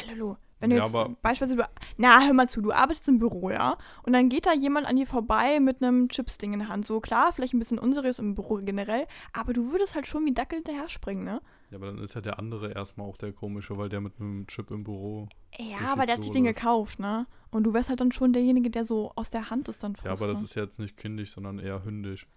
[0.10, 0.36] Lulu.
[0.60, 4.14] Wenn du Ja, jetzt beispielsweise, na, hör mal zu, du arbeitest im Büro, ja, und
[4.14, 6.88] dann geht da jemand an dir vorbei mit einem Chips-Ding in der Hand.
[6.88, 10.34] So klar, vielleicht ein bisschen unseriös im Büro generell, aber du würdest halt schon wie
[10.34, 11.42] Dackel hinterher springen, ne?
[11.70, 14.48] Ja, aber dann ist ja der andere erstmal auch der komische, weil der mit einem
[14.48, 15.28] Chip im Büro.
[15.60, 17.28] Ja, aber der hat sich den gekauft, ne?
[17.52, 20.06] Und du wärst halt dann schon derjenige, der so aus der Hand ist dann frisst,
[20.06, 20.46] Ja, aber das ne?
[20.46, 22.28] ist ja jetzt nicht kindisch, sondern eher hündisch.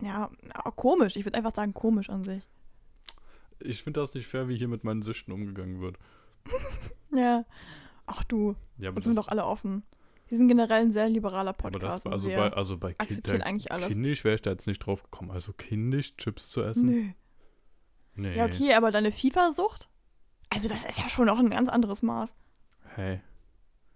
[0.00, 0.30] Ja,
[0.76, 1.16] komisch.
[1.16, 2.42] Ich würde einfach sagen, komisch an sich.
[3.60, 5.98] Ich finde das nicht fair, wie hier mit meinen Süchten umgegangen wird.
[7.12, 7.44] Ja.
[8.06, 9.84] Ach du, Ja, aber sind das, doch alle offen.
[10.28, 11.98] Wir sind generell ein sehr liberaler aber Podcast.
[11.98, 13.88] das und also bei, also bei akzeptieren Kinder, eigentlich alles.
[13.88, 15.30] kindisch wäre ich da jetzt nicht drauf gekommen.
[15.30, 16.86] Also kindisch Chips zu essen?
[16.86, 17.04] Nö.
[18.16, 18.36] Nee.
[18.36, 19.88] Ja, okay, aber deine FIFA-Sucht?
[20.50, 22.34] Also, das ist ja schon noch ein ganz anderes Maß.
[22.94, 23.20] Hey.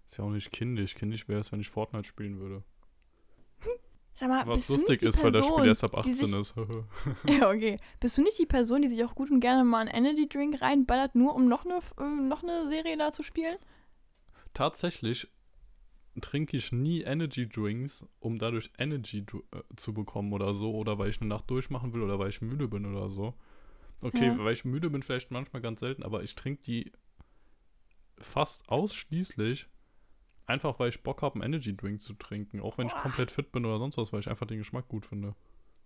[0.06, 0.94] Ist ja auch nicht kindisch.
[0.94, 2.64] Kindisch wäre es, wenn ich Fortnite spielen würde.
[4.18, 6.54] Sag mal, Was lustig ist, weil das Spiel Person, erst ab die 18 sich, ist.
[7.40, 7.78] Ja, okay.
[8.00, 10.60] Bist du nicht die Person, die sich auch gut und gerne mal einen Energy Drink
[10.60, 13.56] reinballert, nur um noch eine, äh, noch eine Serie da zu spielen?
[14.54, 15.28] Tatsächlich
[16.20, 19.18] trinke ich nie Energy Drinks, um dadurch Energy
[19.52, 20.74] äh, zu bekommen oder so.
[20.74, 23.34] Oder weil ich eine Nacht durchmachen will oder weil ich müde bin oder so.
[24.00, 24.38] Okay, Ja.
[24.44, 26.90] weil ich müde bin, vielleicht manchmal ganz selten, aber ich trinke die
[28.18, 29.68] fast ausschließlich
[30.48, 32.60] einfach, weil ich Bock habe, einen Energy Drink zu trinken.
[32.60, 33.02] Auch wenn ich Boah.
[33.02, 35.34] komplett fit bin oder sonst was, weil ich einfach den Geschmack gut finde.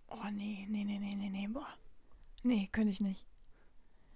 [0.07, 1.67] Oh, nee, nee, nee, nee, nee, nee, boah.
[2.43, 3.25] Nee, könnte ich nicht.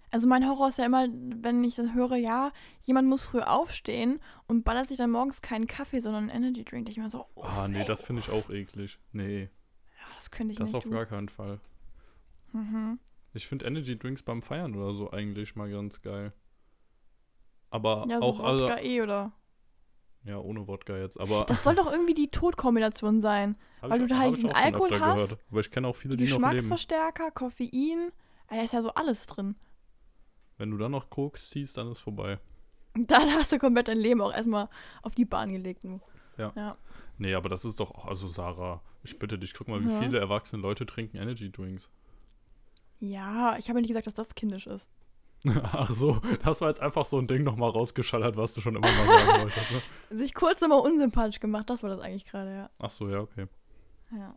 [0.10, 4.22] Also mein Horror ist ja immer, wenn ich dann höre, ja, jemand muss früh aufstehen
[4.48, 6.88] und ballert sich dann morgens keinen Kaffee, sondern einen Energy Drink.
[6.88, 9.00] Ich immer so, uff, Ah, nee, ey, das finde ich auch eklig.
[9.12, 10.78] Nee, Ja, das könnte ich das nicht.
[10.78, 10.92] auf du.
[10.92, 11.60] gar keinen Fall.
[12.54, 13.00] Mhm.
[13.34, 16.32] Ich finde Energy Drinks beim Feiern oder so eigentlich mal ganz geil.
[17.70, 19.34] Aber Ja, so auch, also, Wodka eh, oder?
[20.24, 23.56] Ja, ohne Wodka jetzt, aber Das soll doch irgendwie die Todkombination sein.
[23.82, 25.38] weil ich, du da halt diesen Alkohol hast, gehört.
[25.52, 26.52] Aber ich kenne auch viele, Die die noch leben.
[26.58, 28.12] Geschmacksverstärker, Koffein,
[28.48, 29.56] ah, da ist ja so alles drin.
[30.58, 32.40] Wenn du dann noch Koks ziehst, dann ist vorbei.
[33.00, 34.70] Da hast du komplett dein Leben auch erstmal
[35.04, 35.84] auf die Bahn gelegt.
[36.38, 36.52] Ja.
[36.56, 36.78] ja.
[37.20, 40.00] Nee, aber das ist doch, auch- also Sarah, ich bitte dich, guck mal, wie Ja.
[40.00, 41.92] viele erwachsene Leute trinken Energy Drinks.
[43.00, 44.88] Ja, ich habe ja nicht gesagt, dass das kindisch ist.
[45.72, 48.88] Ach so, das war jetzt einfach so ein Ding nochmal rausgeschallert, was du schon immer
[48.88, 49.72] mal sagen wolltest.
[49.72, 49.82] Ne?
[50.18, 52.70] Sich kurz immer unsympathisch gemacht, das war das eigentlich gerade, ja.
[52.80, 53.48] Ach so, ja, okay.
[54.12, 54.36] ja.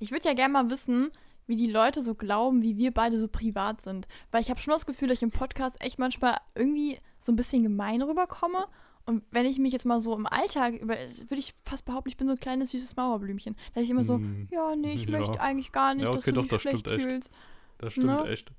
[0.00, 1.10] Ich würde ja gerne mal wissen,
[1.46, 4.06] wie die Leute so glauben, wie wir beide so privat sind.
[4.30, 7.36] Weil ich habe schon das Gefühl, dass ich im Podcast echt manchmal irgendwie so ein
[7.36, 8.66] bisschen gemein rüberkomme.
[9.04, 12.16] Und wenn ich mich jetzt mal so im Alltag über, würde ich fast behaupten, ich
[12.16, 13.56] bin so ein kleines süßes Mauerblümchen.
[13.74, 15.18] Da ich immer so, Hm, ja, nee, ich Ja.
[15.18, 17.06] möchte eigentlich gar nicht, Ja, dass okay, du doch, dich das schlecht stimmt echt.
[17.06, 17.30] fühlst.
[17.78, 18.24] das stimmt Ne?
[18.30, 18.52] echt.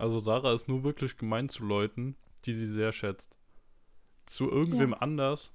[0.00, 3.36] Also Sarah ist nur wirklich gemein zu Leuten, die sie sehr schätzt.
[4.26, 4.96] Zu irgendwem Ja.
[4.98, 5.52] anders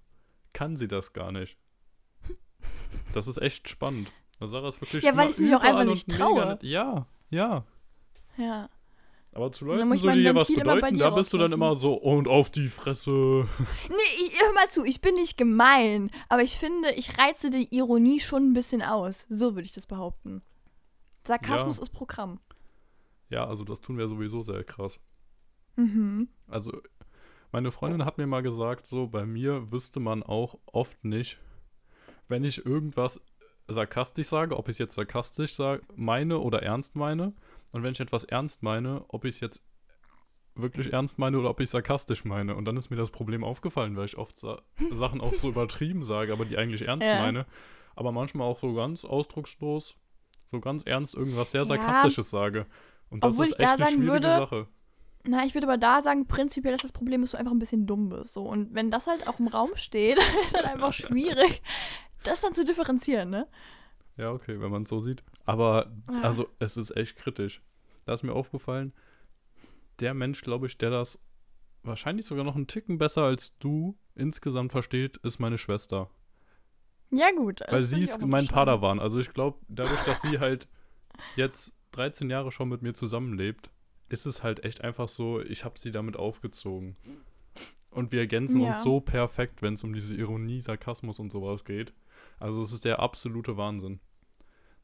[0.54, 1.58] kann sie das gar nicht.
[3.14, 4.12] Das ist echt spannend.
[4.40, 6.46] Sarah ist wirklich Ja, weil ich mich auch einfach nicht traue.
[6.46, 6.64] nett.
[6.64, 7.66] Ja, ja.
[8.38, 8.70] Ja.
[9.34, 12.28] Aber zu Leuten, so, die dir was bedeuten, da bist du dann immer so, und
[12.28, 13.48] auf die Fresse.
[13.90, 13.96] Nee,
[14.28, 18.20] ich- hör mal zu, ich bin nicht gemein, aber ich finde, ich reize die Ironie
[18.22, 19.26] schon ein bisschen aus.
[19.30, 20.42] So würde ich das behaupten.
[21.28, 21.84] Sarkasmus Ja.
[21.84, 22.40] ist Programm.
[23.30, 25.00] Ja, also das tun wir sowieso sehr krass.
[25.76, 26.30] Mhm.
[26.48, 26.82] Also,
[27.52, 31.40] meine Freundin hat mir mal gesagt, so, bei mir wüsste man auch oft nicht,
[32.28, 33.22] wenn ich irgendwas
[33.68, 37.34] sarkastisch sage, ob ich es jetzt sarkastisch sag, meine oder ernst meine.
[37.72, 39.62] Und wenn ich etwas ernst meine, ob ich es jetzt
[40.54, 42.56] wirklich ernst meine oder ob ich sarkastisch meine.
[42.56, 44.62] Und dann ist mir das Problem aufgefallen, weil ich oft sa
[44.92, 47.20] Sachen auch so übertrieben sage, aber die eigentlich ernst Ja.
[47.20, 47.46] meine.
[47.96, 49.96] Aber manchmal auch so ganz ausdruckslos,
[50.52, 51.66] so ganz ernst irgendwas sehr Ja.
[51.66, 52.66] sarkastisches sage.
[53.16, 54.68] Und das Obwohl ist ich da echt eine schwierige würde, Sache.
[55.24, 57.88] Na, ich würde aber da sagen, prinzipiell ist das Problem, dass du einfach ein bisschen
[57.88, 58.34] dumm bist.
[58.34, 58.44] So.
[58.44, 61.62] Und wenn das halt auch im Raum steht, ist halt einfach schwierig,
[62.24, 63.48] das dann zu differenzieren, ne?
[64.18, 65.24] Ja, okay, wenn man es so sieht.
[65.46, 66.22] Aber Ja.
[66.22, 67.62] also es ist echt kritisch.
[68.06, 68.94] Da ist mir aufgefallen,
[70.00, 71.20] der Mensch, glaube ich, der das
[71.84, 76.10] wahrscheinlich sogar noch einen Ticken besser als du insgesamt versteht, ist meine Schwester.
[77.12, 77.62] Ja, gut.
[77.70, 78.48] Weil sie ist mein.
[78.48, 79.00] Padawan.
[79.00, 80.68] Also ich glaube, dadurch, dass sie halt
[81.36, 83.70] jetzt 13 Jahre schon mit mir zusammenlebt,
[84.10, 86.96] ist es halt echt einfach so, ich habe sie damit aufgezogen.
[87.90, 88.70] Und wir ergänzen Ja.
[88.70, 91.94] uns so perfekt, wenn es um diese Ironie, Sarkasmus und sowas geht.
[92.40, 94.00] Also es ist der absolute Wahnsinn.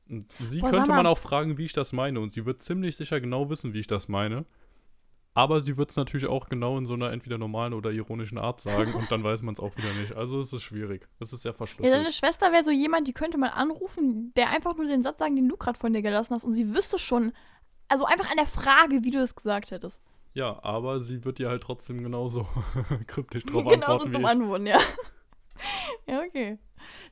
[0.08, 2.20] Und sie Boah, könnte man auch fragen, wie ich das meine.
[2.20, 4.46] Und sie wird ziemlich sicher genau wissen, wie ich das meine.
[5.34, 8.60] Aber sie wird es natürlich auch genau in so einer entweder normalen oder ironischen Art
[8.60, 8.94] sagen.
[8.96, 10.14] und dann weiß man es auch wieder nicht.
[10.14, 11.08] Also es ist schwierig.
[11.20, 11.94] Es ist sehr Ja, verschlüsselt.
[12.00, 15.36] deine Schwester wäre so jemand, die könnte man anrufen, der einfach nur den Satz sagen,
[15.38, 16.44] den du gerade von dir gelassen hast.
[16.44, 17.32] Und sie wüsste schon,
[17.88, 20.02] also einfach an der Frage, wie du es gesagt hättest.
[20.34, 22.46] Ja, aber sie wird dir halt trotzdem genauso
[23.08, 24.32] kryptisch drauf Genauso antworten dumm wie ich.
[24.32, 24.80] antworten, ja.
[26.08, 26.58] ja, okay.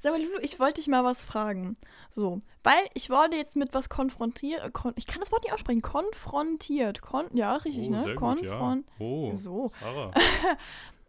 [0.02, 1.78] Sag mal, Lulu, ich wollte dich mal was fragen.
[2.12, 4.64] So, weil ich wurde jetzt mit was konfrontiert.
[4.64, 5.82] äh, Kon ich kann das Wort nicht aussprechen.
[5.82, 7.02] Konfrontiert.
[7.02, 8.16] Kon ja, richtig, oh, ne?
[8.16, 8.78] gut, ja.
[9.00, 9.68] Oh, So.
[9.70, 10.12] Sarah.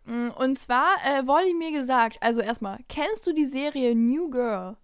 [0.07, 4.79] Mm, Und zwar äh, wurde mir gesagt, also erstmal, kennst du die Serie New Girl?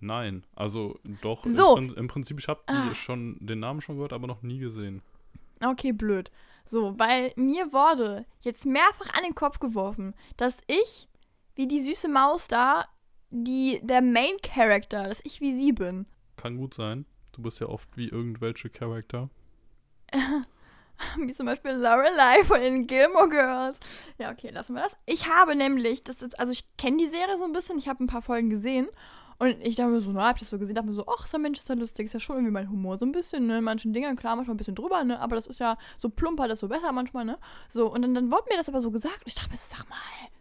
[0.00, 1.44] Nein, also doch.
[1.46, 1.78] So.
[1.78, 2.92] Im, Im Prinzip, ich habe Ah.
[2.94, 5.00] schon den Namen schon gehört, aber noch nie gesehen.
[5.64, 6.30] Okay, blöd.
[6.66, 11.08] So, weil mir wurde jetzt mehrfach an den Kopf geworfen, dass ich,
[11.54, 12.86] wie die süße Maus da,
[13.34, 16.06] die, der Main Character, dass ich wie sie bin.
[16.36, 17.04] Kann gut sein.
[17.32, 19.28] Du bist ja oft wie irgendwelche Charakter.
[21.18, 23.76] Wie zum Beispiel Lorelei von den Gilmore Girls.
[24.16, 24.96] Ja, okay, lassen wir das.
[25.06, 28.04] Ich habe nämlich, das ist, also ich kenne die Serie so ein bisschen, ich habe
[28.04, 28.86] ein paar Folgen gesehen.
[29.38, 31.24] Und ich dachte mir so, na, hab ich das so gesehen, dachte mir so, ach,
[31.24, 32.98] ist ja Mensch, ist ja lustig, ist ja schon irgendwie mein Humor.
[32.98, 35.48] So ein bisschen, ne, in manchen Dingen, klar, manchmal ein bisschen drüber, ne, aber das
[35.48, 37.38] ist ja so plumper, das so besser manchmal, ne.
[37.68, 39.64] So, und dann, dann wurde mir das aber so gesagt und ich dachte mir, so,
[39.76, 39.96] sag mal,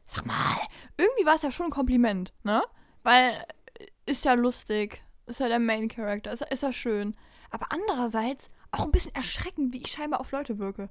[0.06, 0.58] sag mal.
[0.98, 2.62] Irgendwie war es ja schon ein Kompliment, ne,
[3.04, 3.46] weil
[3.80, 7.16] äh, ist ja lustig, ist ja der Main Character, ist, ja- ist ja schön.
[7.52, 10.90] Aber andererseits auch ein bisschen erschreckend, wie ich scheinbar auf Leute wirke.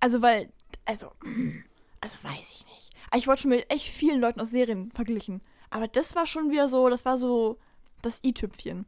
[0.00, 0.52] Also, weil,
[0.84, 1.10] also,
[2.00, 2.90] also weiß ich nicht.
[3.08, 5.40] Aber Ich wurde schon mit echt vielen Leuten aus Serien verglichen.
[5.70, 7.58] Aber das war schon wieder so, das war so
[8.02, 8.86] das i-Tüpfchen.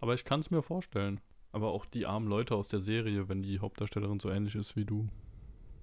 [0.00, 1.20] Aber ich kann es mir vorstellen.
[1.52, 4.84] Aber auch die armen Leute aus der Serie, wenn die Hauptdarstellerin so ähnlich ist wie
[4.84, 5.08] du.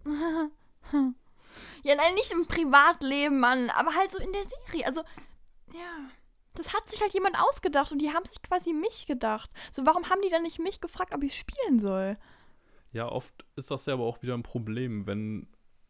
[1.83, 4.85] Ja, nein, nicht im Privatleben, Mann, aber halt so in der Serie.
[4.85, 5.01] Also,
[5.73, 6.09] ja.
[6.53, 9.51] Das hat sich halt jemand ausgedacht und die haben sich quasi mich gedacht.
[9.71, 12.17] So, warum haben die dann nicht mich gefragt, ob ich spielen soll?
[12.91, 15.47] Ja, oft ist das ja aber auch wieder ein Problem, wenn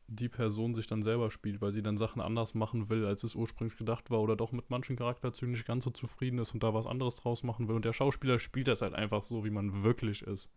[0.08, 3.36] die Person sich dann selber spielt, weil sie dann Sachen anders machen will, als es
[3.36, 6.74] ursprünglich gedacht war, oder doch mit manchen Charakterzügen nicht ganz so zufrieden ist und da
[6.74, 7.76] was anderes draus machen will.
[7.76, 10.50] Und der Schauspieler spielt das halt einfach so, wie man wirklich ist.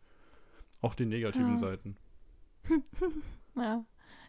[0.80, 1.58] Auch die negativen Ja.
[1.58, 1.96] Seiten.
[3.56, 3.84] Ja.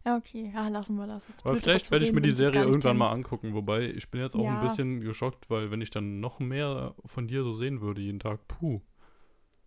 [0.06, 0.52] Ja, okay.
[0.54, 1.24] Ja, lassen wir das.
[1.44, 3.54] Aber vielleicht werde ich mir die Serie irgendwann mal angucken.
[3.54, 4.60] Wobei, ich bin jetzt auch Ja.
[4.60, 8.20] ein bisschen geschockt, weil wenn ich dann noch mehr von dir so sehen würde jeden
[8.20, 8.82] Tag, puh,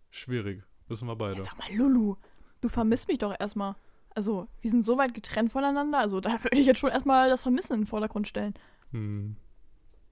[0.09, 0.63] schwierig.
[0.87, 1.37] Wissen wir beide.
[1.39, 2.15] Ja, sag mal, Lulu,
[2.61, 3.75] du vermisst mich doch erstmal.
[4.13, 5.99] Also, wir sind so weit getrennt voneinander.
[5.99, 8.53] Also, da würde ich jetzt schon erstmal das Vermissen in den Vordergrund stellen.
[8.91, 9.35] Hm.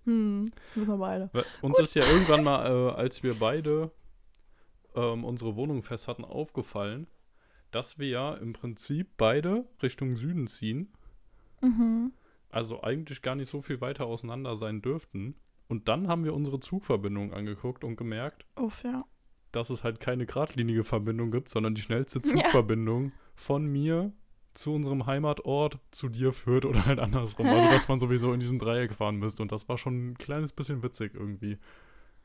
[0.06, 1.30] Hm, wissen wir beide.
[1.32, 3.92] Weil Uns ist ja irgendwann mal, äh, als wir beide
[4.96, 7.08] ähm, unsere Wohnung fest hatten, aufgefallen,
[7.74, 10.94] dass wir ja im Prinzip beide Richtung Süden ziehen.
[11.62, 12.14] Mhm.
[12.50, 15.36] Also eigentlich gar nicht so viel weiter auseinander sein dürften.
[15.68, 19.06] Und dann haben wir unsere Zugverbindung angeguckt und gemerkt, Uff, ja.
[19.52, 22.36] dass es halt keine geradlinige Verbindung gibt, sondern die schnellste Ja.
[22.36, 24.14] Zugverbindung von mir
[24.54, 27.48] zu unserem Heimatort zu dir führt oder halt andersrum.
[27.48, 29.42] Also dass man sowieso in diesem Dreieck fahren müsste.
[29.42, 31.58] Und das war schon ein kleines bisschen witzig irgendwie.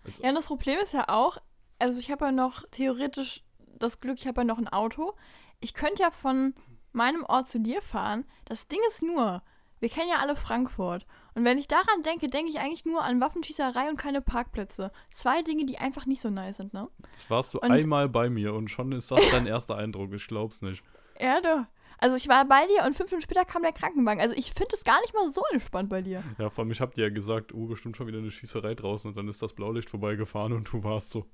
[0.05, 1.39] Als, Ja, und das Problem ist ja auch,
[1.79, 3.45] also ich habe ja noch theoretisch
[3.79, 5.15] das Glück, ich habe ja noch ein Auto.
[5.61, 6.55] Ich könnte ja von
[6.93, 8.25] meinem Ort zu dir fahren.
[8.45, 9.43] Das Ding ist nur,
[9.81, 11.07] wir kennen ja alle Frankfurt.
[11.35, 14.91] Und wenn ich daran denke, denke ich eigentlich nur an Waffenschießerei und keine Parkplätze.
[15.13, 16.89] Zwei Dinge, die einfach nicht so nice sind, ne?
[17.07, 20.13] Jetzt warst du Und- einmal bei mir und schon ist das dein erster Eindruck.
[20.15, 20.83] Ich glaub's nicht.
[21.21, 21.65] Ja, doch.
[22.01, 24.21] Also ich war bei dir und fünf Minuten später kam der Krankenwagen.
[24.21, 26.23] Also ich finde es gar nicht mal so entspannt bei dir.
[26.39, 29.09] Ja, vor allem, ich hab dir ja gesagt, oh, bestimmt schon wieder eine Schießerei draußen
[29.09, 31.27] und dann ist das Blaulicht vorbeigefahren und du warst so.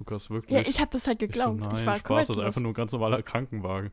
[0.00, 0.52] Lukas, wirklich?
[0.64, 1.60] Ja, ich habe das halt Ich so, geglaubt.
[1.60, 3.92] nein, ich war Spaß, das ist einfach nur ein ganz normaler Krankenwagen.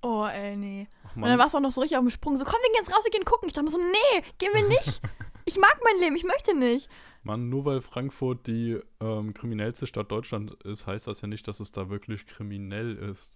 [0.00, 0.88] Oh, ey, nee.
[1.04, 2.38] Ach Und dann warst du auch noch so richtig auf dem Sprung.
[2.38, 3.48] So, komm, wir gehen jetzt raus, wir gehen gucken.
[3.48, 5.00] Ich dachte mir so, nee, gehen wir nicht.
[5.44, 6.90] Ich mag mein Leben, ich möchte nicht.
[7.22, 11.58] Mann, nur weil Frankfurt die ähm, kriminellste Stadt Deutschland ist, heißt das ja nicht, dass
[11.58, 13.32] es da wirklich kriminell ist.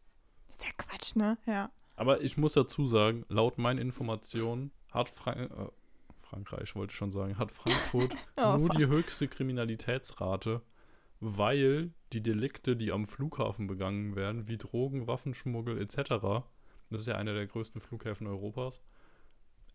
[0.50, 1.38] Ist ja Quatsch, ne?
[1.46, 1.70] Ja.
[1.96, 5.68] Aber ich muss dazu sagen, laut meinen Informationen hat Frank äh,
[6.20, 8.78] Frankreich, wollte ich schon sagen, hat Frankfurt Oh, nur fast.
[8.78, 10.60] die höchste Kriminalitätsrate,
[11.24, 16.44] weil die Delikte, die am Flughafen begangen werden, wie Drogen, Waffenschmuggel etc.,
[16.90, 18.82] das ist ja einer der größten Flughäfen Europas,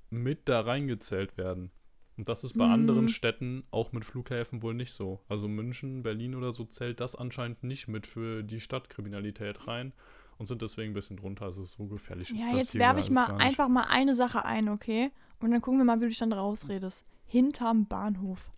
[0.09, 1.71] mit da reingezählt werden.
[2.17, 2.73] Und das ist bei Mhm.
[2.73, 5.21] anderen Städten auch mit Flughäfen wohl nicht so.
[5.29, 9.93] Also München, Berlin oder so zählt das anscheinend nicht mit für die Stadtkriminalität rein
[10.37, 11.45] und sind deswegen ein bisschen drunter.
[11.45, 14.43] Also so gefährlich ist Ja, das jetzt hier werfe ich mal einfach mal eine Sache
[14.45, 15.11] ein, okay?
[15.39, 17.05] Und dann gucken wir mal, wie du dich dann rausredest.
[17.25, 18.51] Hinterm Bahnhof.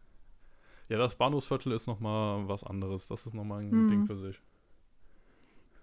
[0.89, 3.07] Ja, das Bahnhofsviertel ist nochmal was anderes.
[3.07, 3.87] Das ist nochmal ein Hm.
[3.87, 4.41] Ding für sich.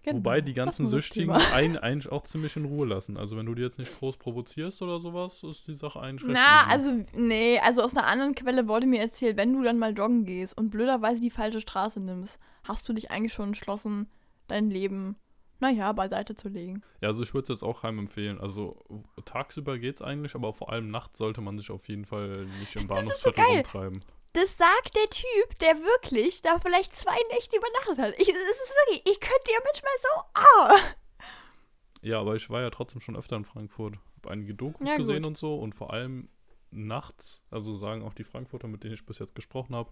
[0.03, 3.17] Genau, Wobei die ganzen Süchtigen einen eigentlich auch ziemlich in Ruhe lassen.
[3.17, 6.39] Also wenn du die jetzt nicht groß provozierst oder sowas, ist die Sache eigentlich recht
[6.41, 9.99] Na, also, nee, also aus einer anderen Quelle wurde mir erzählt, wenn du dann mal
[9.99, 14.09] joggen gehst und blöderweise die falsche Straße nimmst, hast du dich eigentlich schon entschlossen,
[14.47, 15.17] dein Leben,
[15.59, 16.83] naja, beiseite zu legen.
[17.01, 18.41] Ja, also ich würde es jetzt auch keinem empfehlen.
[18.41, 18.85] Also
[19.25, 22.87] tagsüber geht's eigentlich, aber vor allem nachts sollte man sich auf jeden Fall nicht im
[22.87, 23.55] Bahnhofsviertel geil.
[23.57, 24.05] rumtreiben.
[24.37, 28.15] Das sagt der Typ, der wirklich da vielleicht zwei Nächte übernachtet hat.
[28.21, 30.79] Ich, es ist wirklich, ich könnte ja manchmal so, ah.
[32.03, 33.95] Ja, aber ich war ja trotzdem schon öfter in Frankfurt.
[34.17, 35.27] Hab einige Dokus Ja, gesehen gut.
[35.29, 36.29] und so und vor allem
[36.71, 39.91] nachts, also sagen auch die Frankfurter, mit denen ich bis jetzt gesprochen habe,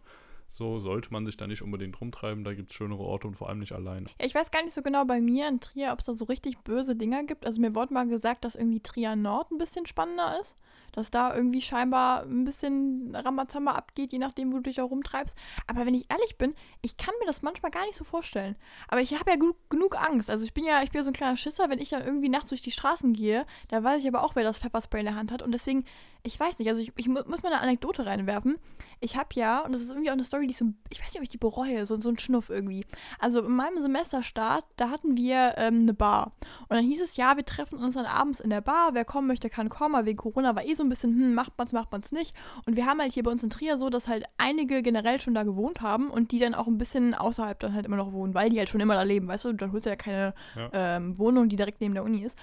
[0.48, 2.44] So sollte man sich da nicht unbedingt rumtreiben.
[2.44, 4.07] Da gibt es schönere Orte und vor allem nicht alleine.
[4.20, 6.26] Ja, ich weiß gar nicht so genau bei mir in Trier, ob es da so
[6.26, 7.46] richtig böse Dinger gibt.
[7.46, 10.54] Also mir wurde mal gesagt, dass irgendwie Trier Nord ein bisschen spannender ist.
[10.94, 15.36] Dass da irgendwie scheinbar ein bisschen Ramazamba abgeht, je nachdem, wo du dich da rumtreibst.
[15.66, 18.57] Aber wenn ich ehrlich bin, ich kann mir das manchmal gar nicht so vorstellen.
[18.88, 20.30] Aber ich habe ja genug, genug Angst.
[20.30, 22.28] Also ich bin ja, ich bin ja so ein kleiner Schisser, wenn ich dann irgendwie
[22.28, 25.16] nachts durch die Straßen gehe, da weiß ich aber auch, wer das Pfefferspray in der
[25.16, 25.42] Hand hat.
[25.42, 25.84] Und deswegen,
[26.22, 28.59] ich weiß nicht, also ich, ich muss mal eine Anekdote reinwerfen.
[29.01, 31.09] Ich habe ja, und das ist irgendwie auch eine Story, die ich so, ich weiß
[31.09, 32.86] nicht, ob ich die bereue, so, so ein Schnuff irgendwie.
[33.18, 36.32] Also in meinem Semesterstart, da hatten wir ähm, eine Bar.
[36.68, 39.26] Und dann hieß es, ja, wir treffen uns dann abends in der Bar, wer kommen
[39.26, 41.91] möchte, kann kommen, aber wegen Corona war eh so ein bisschen, hm, macht man's, macht
[41.93, 42.35] man's nicht.
[42.66, 45.35] Und wir haben halt hier bei uns in Trier so, dass halt einige generell schon
[45.35, 48.35] da gewohnt haben und die dann auch ein bisschen außerhalb dann halt immer noch wohnen,
[48.35, 50.70] weil die halt schon immer da leben, weißt du, dann holst du ja keine Ja.
[50.72, 52.37] ähm, Wohnung, die direkt neben der Uni ist.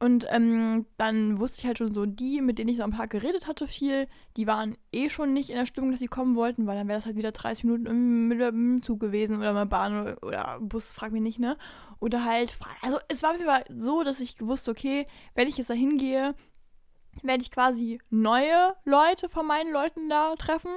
[0.00, 3.10] Und ähm, dann wusste ich halt schon so, die, mit denen ich so am Tag
[3.10, 6.68] geredet hatte, viel, die waren eh schon nicht in der Stimmung, dass sie kommen wollten,
[6.68, 9.68] weil dann wäre das halt wieder 30 Minuten im, mit dem Zug gewesen oder mit
[9.70, 11.56] Bahn oder, oder Bus, frag mich nicht, ne?
[11.98, 13.34] Oder halt, also es war
[13.76, 16.36] so, dass ich gewusst, okay, wenn ich jetzt da hingehe,
[17.22, 20.70] werde ich quasi neue Leute von meinen Leuten da treffen,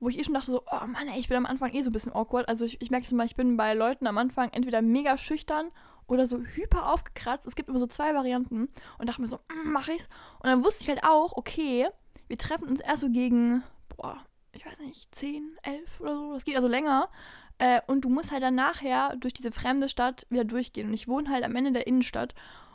[0.00, 1.90] wo ich eh schon dachte so, oh Mann, ey, ich bin am Anfang eh so
[1.90, 2.48] ein bisschen awkward.
[2.48, 5.70] Also ich, ich merke es immer, ich bin bei Leuten am Anfang entweder mega schüchtern
[6.06, 7.46] oder so hyper aufgekratzt.
[7.46, 8.68] Es gibt immer so zwei Varianten
[8.98, 10.08] und dachte mir so, mm, mach ich's.
[10.40, 11.88] Und dann wusste ich halt auch, okay,
[12.28, 13.62] wir treffen uns erst so gegen,
[13.96, 14.18] boah,
[14.52, 16.32] ich weiß nicht, 10, 11 oder so.
[16.34, 17.08] Das geht also länger.
[17.58, 20.88] Äh, und du musst halt dann nachher durch diese fremde Stadt wieder durchgehen.
[20.88, 22.34] Und ich wohne halt am Ende der Innenstadt.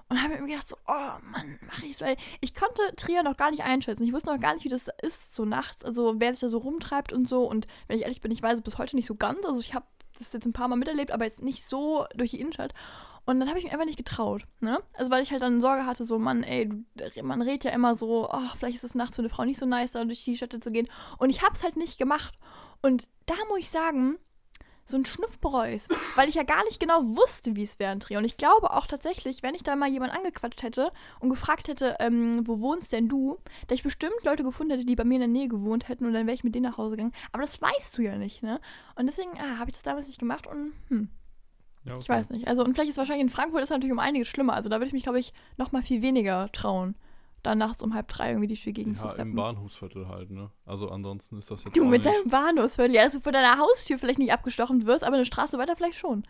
[0.09, 3.51] Und habe mir gedacht so, oh Mann, mach ich's, weil ich konnte Trier noch gar
[3.51, 4.03] nicht einschätzen.
[4.03, 6.59] Ich wusste noch gar nicht, wie das ist so nachts, also wer sich da so
[6.59, 7.43] rumtreibt und so.
[7.43, 9.45] Und wenn ich ehrlich bin, ich weiß es bis heute nicht so ganz.
[9.45, 9.85] Also ich habe
[10.17, 12.73] das jetzt ein paar Mal miterlebt, aber jetzt nicht so durch die Innenstadt.
[13.25, 14.81] Und dann habe ich mich einfach nicht getraut, ne?
[14.93, 16.69] Also weil ich halt dann Sorge hatte, so, Mann, ey,
[17.21, 19.65] man redet ja immer so, ach, vielleicht ist es nachts für eine Frau nicht so
[19.65, 20.87] nice, da durch die Städte zu gehen.
[21.17, 22.39] Und ich hab's halt nicht gemacht.
[22.81, 24.17] Und da muss ich sagen,
[24.87, 27.91] so ein Schnuff bereue ich's, weil ich ja gar nicht genau wusste, wie es wäre
[27.91, 28.17] in Trier.
[28.17, 31.97] Und ich glaube auch tatsächlich, wenn ich da mal jemanden angequatscht hätte und gefragt hätte,
[31.99, 35.21] ähm, wo wohnst denn du, dass ich bestimmt Leute gefunden hätte, die bei mir in
[35.21, 37.13] der Nähe gewohnt hätten und dann wäre ich mit denen nach Hause gegangen.
[37.31, 38.61] Aber das weißt du ja nicht, ne?
[38.95, 41.09] Und deswegen ah, habe ich das damals nicht gemacht und hm,
[41.83, 42.01] Ja, okay.
[42.01, 42.47] ich weiß nicht.
[42.47, 44.53] Also, und vielleicht ist wahrscheinlich in Frankfurt ist natürlich um einiges schlimmer.
[44.53, 46.95] Also, da würde ich mich, glaube ich, noch mal viel weniger trauen,
[47.43, 49.35] da nachts um halb drei irgendwie die Tür gegen zu Ja, im steppen.
[49.35, 50.51] Bahnhofsviertel halt, ne?
[50.65, 52.15] Also ansonsten ist das jetzt Du mit nicht.
[52.15, 55.57] deinem Bahnhofsviertel, ja, dass du vor deiner Haustür vielleicht nicht abgestochen wirst, aber eine Straße
[55.57, 56.25] weiter vielleicht schon.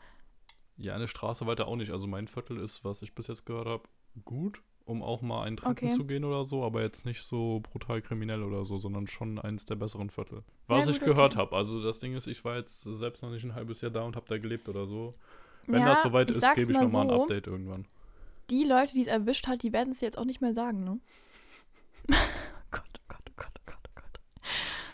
[0.78, 1.92] Ja, eine Straße weiter auch nicht.
[1.92, 3.84] Also mein Viertel ist, was ich bis jetzt gehört habe,
[4.26, 5.96] gut, um auch mal einen trinken Okay.
[5.96, 9.66] zu gehen oder so, aber jetzt nicht so brutal kriminell oder so, sondern schon eins
[9.66, 10.44] der besseren Viertel.
[10.68, 11.42] Was Ja, ich gut, gehört okay.
[11.42, 11.56] habe.
[11.56, 14.16] Also das Ding ist, ich war jetzt selbst noch nicht ein halbes Jahr da und
[14.16, 15.14] habe da gelebt oder so.
[15.66, 17.86] Wenn ja, das soweit ist, gebe ich mal nochmal ein so, Update irgendwann.
[18.50, 21.00] Die Leute, die es erwischt hat, die werden es jetzt auch nicht mehr sagen, ne?
[22.10, 22.14] oh
[22.72, 24.20] Gott, oh Gott, oh Gott, oh Gott, oh Gott.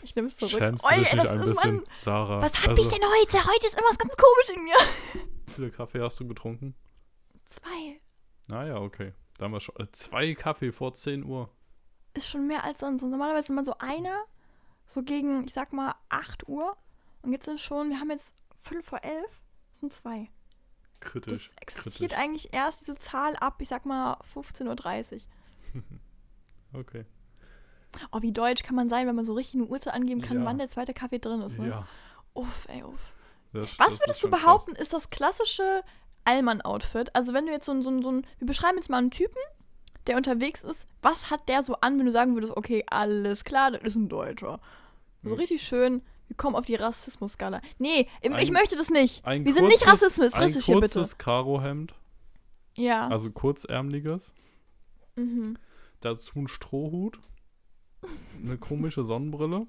[0.02, 0.58] Ich nehme es zurück.
[0.58, 1.84] Schämst du Oi, dich ein bisschen, Mann.
[2.00, 2.42] Sarah?
[2.42, 3.46] Was hab also, ich denn heute?
[3.46, 5.26] Heute ist irgendwas ganz komisch in mir.
[5.46, 6.74] Wie viele Kaffee hast du getrunken?
[7.46, 8.00] Zwei.
[8.48, 9.12] Naja, okay.
[9.38, 9.76] Da haben wir schon.
[9.76, 11.50] Äh, zwei Kaffee vor 10 Uhr.
[12.14, 13.02] Ist schon mehr als sonst.
[13.02, 14.24] Und normalerweise immer so einer,
[14.86, 16.76] so gegen, ich sag mal, 8 Uhr.
[17.22, 20.30] Und jetzt sind schon, wir haben jetzt Viertel vor elf, das sind zwei.
[21.04, 21.50] Das Kritisch.
[21.60, 22.18] existiert kritisch.
[22.18, 25.82] eigentlich erst diese Zahl ab, ich sag mal, 15.30 Uhr.
[26.72, 27.04] Okay.
[28.10, 30.44] Oh, wie deutsch kann man sein, wenn man so richtig eine Uhrzeit angeben kann, Ja.
[30.44, 31.68] wann der zweite Kaffee drin ist, ne?
[31.68, 31.86] Ja.
[32.32, 33.14] Uff, ey, uff.
[33.52, 34.42] Das, Was das würdest du schon krass.
[34.42, 35.82] behaupten, ist das klassische
[36.24, 37.14] Allmann-Outfit?
[37.14, 39.12] Also wenn du jetzt so ein, so ein, so ein, wir beschreiben jetzt mal einen
[39.12, 39.38] Typen,
[40.08, 43.70] der unterwegs ist, was hat der so an, wenn du sagen würdest, okay, alles klar,
[43.70, 44.58] das ist ein Deutscher.
[45.22, 45.36] So Hm.
[45.36, 47.60] richtig schön, wir kommen auf die Rassismus-Skala.
[47.78, 49.24] Nee, ich Ein- möchte das nicht.
[49.26, 50.94] Wir sind nicht kurzes- rassistisch Ein hier, bitte.
[50.94, 51.94] kurzes Karohemd,
[52.76, 53.08] Ja.
[53.08, 54.32] also kurzärmliches.
[55.16, 55.56] mhm.
[56.00, 57.18] Dazu ein Strohhut.
[58.42, 59.66] Eine komische Sonnenbrille.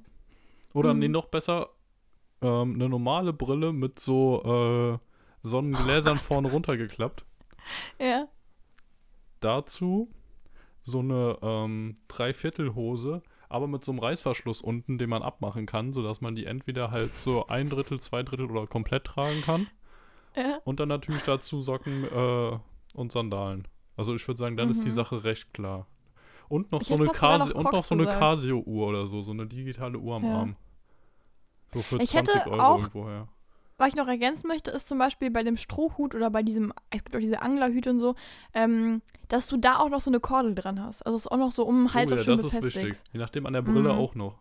[0.74, 0.99] Oder Mhm.
[0.99, 1.70] nee, noch besser,
[2.41, 4.97] ähm, eine normale Brille mit so äh,
[5.47, 7.24] Sonnengläsern vorne runtergeklappt.
[8.01, 8.28] Ja.
[9.39, 10.10] Dazu
[10.82, 13.22] so eine ähm, Dreiviertelhose,
[13.56, 17.18] aber mit so einem Reißverschluss unten, den man abmachen kann, sodass man die entweder halt
[17.18, 19.68] so ein Drittel, zwei Drittel oder komplett tragen kann.
[20.36, 20.60] Ja.
[20.66, 22.58] Und dann natürlich dazu Socken äh,
[22.93, 23.68] und Sandalen.
[23.97, 24.93] Also ich würde sagen, dann ist die Mhm.
[24.93, 25.88] Sache recht klar.
[26.49, 28.06] Und noch Ich so eine Casio noch und noch so eine.
[28.06, 30.36] Casio-Uhr oder so, so eine digitale Uhr am Ja.
[30.39, 30.56] Arm.
[31.74, 33.28] So für Ich 20 hätte Euro irgendwoher.
[33.78, 37.04] Was ich noch ergänzen möchte, ist zum Beispiel bei dem Strohhut oder bei diesem, es
[37.04, 38.16] gibt auch diese Anglerhüte und so,
[38.54, 41.06] ähm, dass du da auch noch so eine Kordel dran hast.
[41.06, 42.86] Also es ist auch noch so um den Hals oh ja, schön das ist befestigt.
[42.86, 43.04] wichtig.
[43.12, 44.00] Je nachdem an der Brille Mhm.
[44.00, 44.40] auch noch.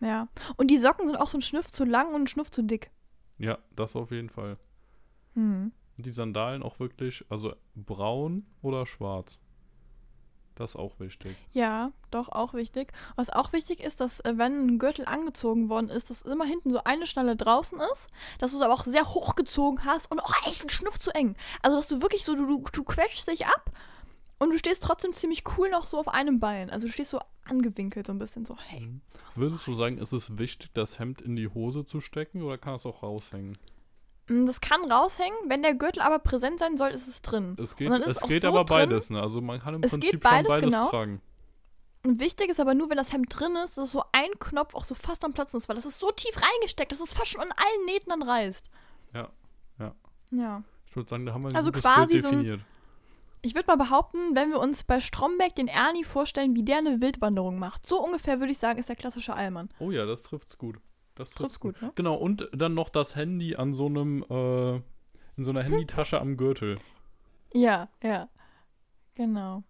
[0.00, 0.28] Ja.
[0.56, 2.90] Und die Socken sind auch so ein Schnuff zu lang und ein Schnuff zu dick.
[3.38, 4.58] Ja, das auf jeden Fall.
[5.34, 5.70] Hm.
[5.96, 9.38] Und die Sandalen auch wirklich, also braun oder schwarz.
[10.58, 11.36] Das ist auch wichtig.
[11.52, 12.92] Ja, doch, auch wichtig.
[13.14, 16.72] Was auch wichtig ist, dass äh, wenn ein Gürtel angezogen worden ist, dass immer hinten
[16.72, 18.08] so eine Schnalle draußen ist,
[18.40, 21.36] dass du es aber auch sehr hochgezogen hast und auch echt ein Schnuff zu eng.
[21.62, 23.70] Also, dass du wirklich so, du, du, du quetschst dich ab
[24.40, 26.70] und du stehst trotzdem ziemlich cool noch so auf einem Bein.
[26.70, 28.80] Also, du stehst so angewinkelt so ein bisschen so, hey.
[28.80, 29.00] Mhm.
[29.36, 32.74] Würdest du sagen, ist es wichtig, das Hemd in die Hose zu stecken oder kann
[32.74, 33.58] es auch raushängen?
[34.28, 37.56] Mm, Das kann raushängen, wenn der Gürtel aber präsent sein soll, ist es drin.
[37.60, 38.88] Es geht, es geht so aber drin.
[38.88, 39.20] beides, ne?
[39.20, 40.88] Also man kann im Es Prinzip geht schon beides, beides genau.
[40.90, 41.20] tragen.
[42.04, 44.94] Wichtig ist aber nur, wenn das Hemd drin ist, dass so ein Knopf auch so
[44.94, 47.50] fast am Platzen ist, weil das ist so tief reingesteckt, dass es fast schon an
[47.50, 48.64] allen Nähten dann reißt.
[49.14, 49.28] Ja,
[49.78, 49.94] ja.
[50.30, 50.62] Ja.
[50.86, 52.60] Ich würde sagen, da haben wir ein Also gutes quasi Bild so ein- definiert.
[53.42, 57.00] Ich würde mal behaupten, wenn wir uns bei Stromberg den Ernie vorstellen, wie der eine
[57.00, 59.68] Wildwanderung macht, so ungefähr würde ich sagen, ist der klassische Allmann.
[59.78, 60.76] Oh ja, das trifft's gut.
[61.18, 61.90] Das Trifft's gut, ne?
[61.96, 64.76] Genau, und dann noch das Handy an so einem, äh,
[65.36, 66.76] in so einer Handytasche am Gürtel.
[67.52, 68.28] Ja, ja.
[69.14, 69.64] Genau.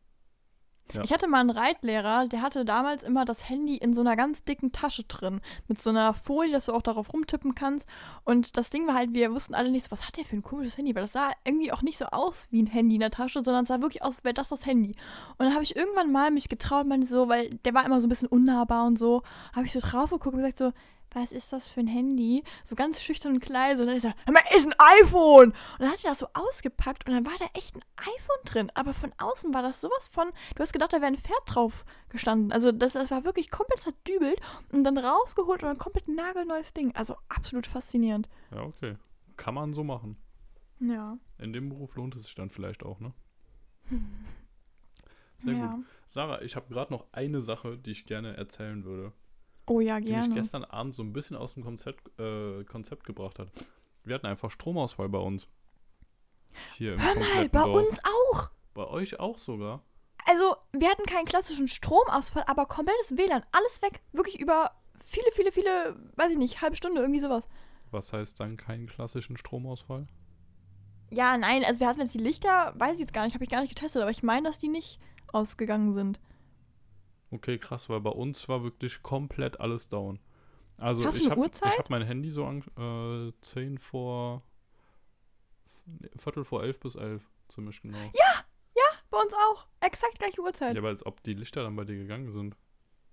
[0.93, 1.03] Ja.
[1.03, 4.45] Ich hatte mal einen Reitlehrer, der hatte damals immer das Handy in so einer ganz
[4.45, 5.41] dicken Tasche drin.
[5.69, 7.87] Mit so einer Folie, dass du auch darauf rumtippen kannst.
[8.25, 10.43] Und das Ding war halt, wir wussten alle nicht so, was hat der für ein
[10.43, 10.95] komisches Handy?
[10.95, 13.65] Weil das sah irgendwie auch nicht so aus wie ein Handy in der Tasche, sondern
[13.65, 14.95] es sah wirklich aus, als wäre das das Handy.
[15.37, 18.07] Und dann habe ich irgendwann mal mich getraut, meinte so, weil der war immer so
[18.07, 19.23] ein bisschen unnahbar und so,
[19.55, 20.73] habe ich so drauf geguckt und gesagt so,
[21.13, 22.45] was ist das für ein Handy?
[22.65, 23.83] So ganz schüchtern und leise.
[23.83, 25.51] Und dann ist er, hör mal, ist ein iPhone!
[25.51, 28.73] Und dann hat er das so ausgepackt und dann war da echt ein iPhone drin.
[28.75, 31.85] Aber von außen war das sowas von, du hast gedacht, da wäre ein Pferd drauf
[32.09, 32.53] gestanden.
[32.53, 34.41] Also das, das war wirklich komplett zerdübelt
[34.73, 36.95] und dann rausgeholt und ein komplett nagelneues Ding.
[36.95, 38.29] Also absolut faszinierend.
[38.51, 38.97] Ja, okay.
[39.37, 40.17] Kann man so machen.
[40.81, 41.19] Ja.
[41.39, 43.13] In dem Beruf lohnt es sich dann vielleicht auch, ne?
[45.39, 45.67] Sehr ja.
[45.67, 45.87] gut.
[46.07, 49.13] Sarah, ich habe gerade noch eine Sache, die ich gerne erzählen würde,
[49.69, 50.35] Oh ja, die mich gerne.
[50.35, 53.51] gestern Abend so ein bisschen aus dem Konzept, äh, Konzept gebracht hat.
[54.05, 55.47] Wir hatten einfach Stromausfall bei uns.
[56.77, 57.83] Hier im Hör mal, bei Dorf.
[57.83, 58.51] uns auch.
[58.75, 59.83] Bei euch auch sogar?
[60.27, 63.45] Also, wir hatten keinen klassischen Stromausfall, aber komplettes WLAN.
[63.53, 64.01] Alles weg.
[64.13, 64.73] Wirklich über
[65.05, 67.49] viele, viele, viele, weiß ich nicht, halbe Stunde, irgendwie sowas.
[67.91, 70.07] Was heißt dann keinen klassischen Stromausfall?
[71.11, 73.51] Ja, nein, also wir hatten jetzt die Lichter, weiß ich jetzt gar nicht, habe ich
[73.51, 75.01] gar nicht getestet, aber ich meine, dass die nicht
[75.33, 76.21] ausgegangen sind.
[77.31, 80.19] Okay, krass, weil bei uns war wirklich komplett alles down.
[80.79, 84.43] Also Hast ich habe hab mein Handy so an, äh, 10 vor
[86.17, 87.99] Viertel vor elf bis elf, ziemlich genau.
[88.15, 88.45] Ja,
[89.11, 89.67] Bei uns auch.
[89.81, 90.77] Exakt gleiche Uhrzeit.
[90.77, 92.57] aber als ob die Lichter dann bei dir gegangen sind.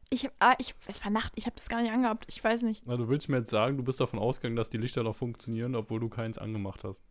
[0.09, 2.25] Ich, ah, ich, es war Nacht, ich habe das gar nicht angehabt.
[2.27, 2.83] Ich weiß nicht.
[2.85, 5.73] Na, du willst mir jetzt sagen, du bist davon ausgegangen, dass die Lichter noch funktionieren,
[5.75, 7.03] obwohl du keins angemacht hast.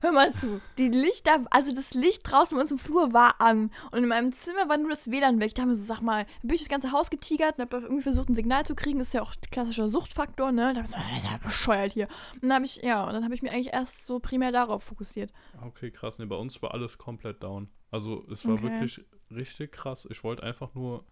[0.00, 0.60] Hör mal zu.
[0.76, 3.70] Die Lichter, also das Licht draußen bei uns im Flur war an.
[3.90, 5.54] Und in meinem Zimmer war nur das WLAN weg.
[5.54, 7.72] Da haben wir so, sag mal, dann bin ich das ganze Haus getigert und hab
[7.72, 8.98] irgendwie versucht, ein Signal zu kriegen.
[8.98, 10.74] Das ist ja auch klassischer Suchtfaktor, ne?
[10.74, 12.08] Da hab ich so, das ist ja bescheuert hier.
[12.34, 14.82] Und dann habe ich, ja, und dann habe ich mich eigentlich erst so primär darauf
[14.84, 15.32] fokussiert.
[15.64, 16.18] Okay, krass.
[16.18, 17.68] Nee, bei uns war alles komplett down.
[17.90, 18.62] Also es war Okay.
[18.64, 19.00] wirklich
[19.30, 20.06] richtig krass.
[20.10, 21.04] Ich wollte einfach nur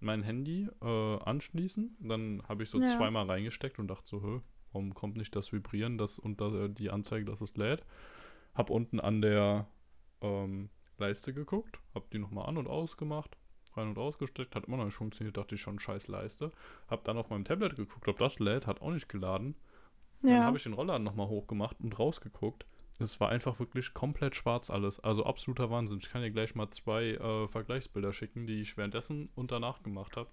[0.00, 1.96] mein Handy äh, anschließen.
[2.00, 2.84] Dann habe ich so Ja.
[2.86, 4.40] zweimal reingesteckt und dachte so, Hö,
[4.72, 7.84] warum kommt nicht das Vibrieren das und da, die Anzeige, dass es lädt.
[8.54, 9.66] Hab unten an der
[10.20, 13.36] ähm, Leiste geguckt, hab die nochmal an und ausgemacht,
[13.76, 16.52] rein und ausgesteckt, hat immer noch nicht funktioniert, dachte ich schon, scheiß Leiste.
[16.88, 19.54] Hab dann auf meinem Tablet geguckt, ob das lädt, hat auch nicht geladen.
[20.22, 20.44] Dann Ja.
[20.44, 22.66] habe ich den Rollladen nochmal hochgemacht und rausgeguckt.
[22.98, 25.00] Es war einfach wirklich komplett schwarz alles.
[25.00, 26.00] Also absoluter Wahnsinn.
[26.02, 30.18] Ich kann dir gleich mal zwei äh, Vergleichsbilder schicken, die ich währenddessen und danach gemacht
[30.18, 30.28] habe.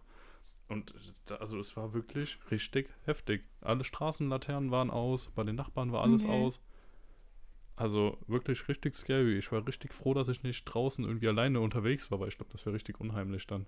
[0.70, 0.94] Und
[1.26, 3.44] da, also es war wirklich richtig heftig.
[3.62, 6.32] Alle Straßenlaternen waren aus, bei den Nachbarn war alles Okay.
[6.32, 6.60] aus.
[7.78, 9.38] Also wirklich richtig scary.
[9.38, 12.52] Ich war richtig froh, dass ich nicht draußen irgendwie alleine unterwegs war, weil ich glaube,
[12.52, 13.68] das wäre richtig unheimlich dann.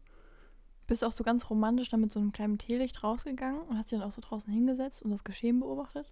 [0.87, 3.91] Bist du auch so ganz romantisch dann mit so einem kleinen Teelicht rausgegangen und hast
[3.91, 6.11] dich dann auch so draußen hingesetzt und das Geschehen beobachtet?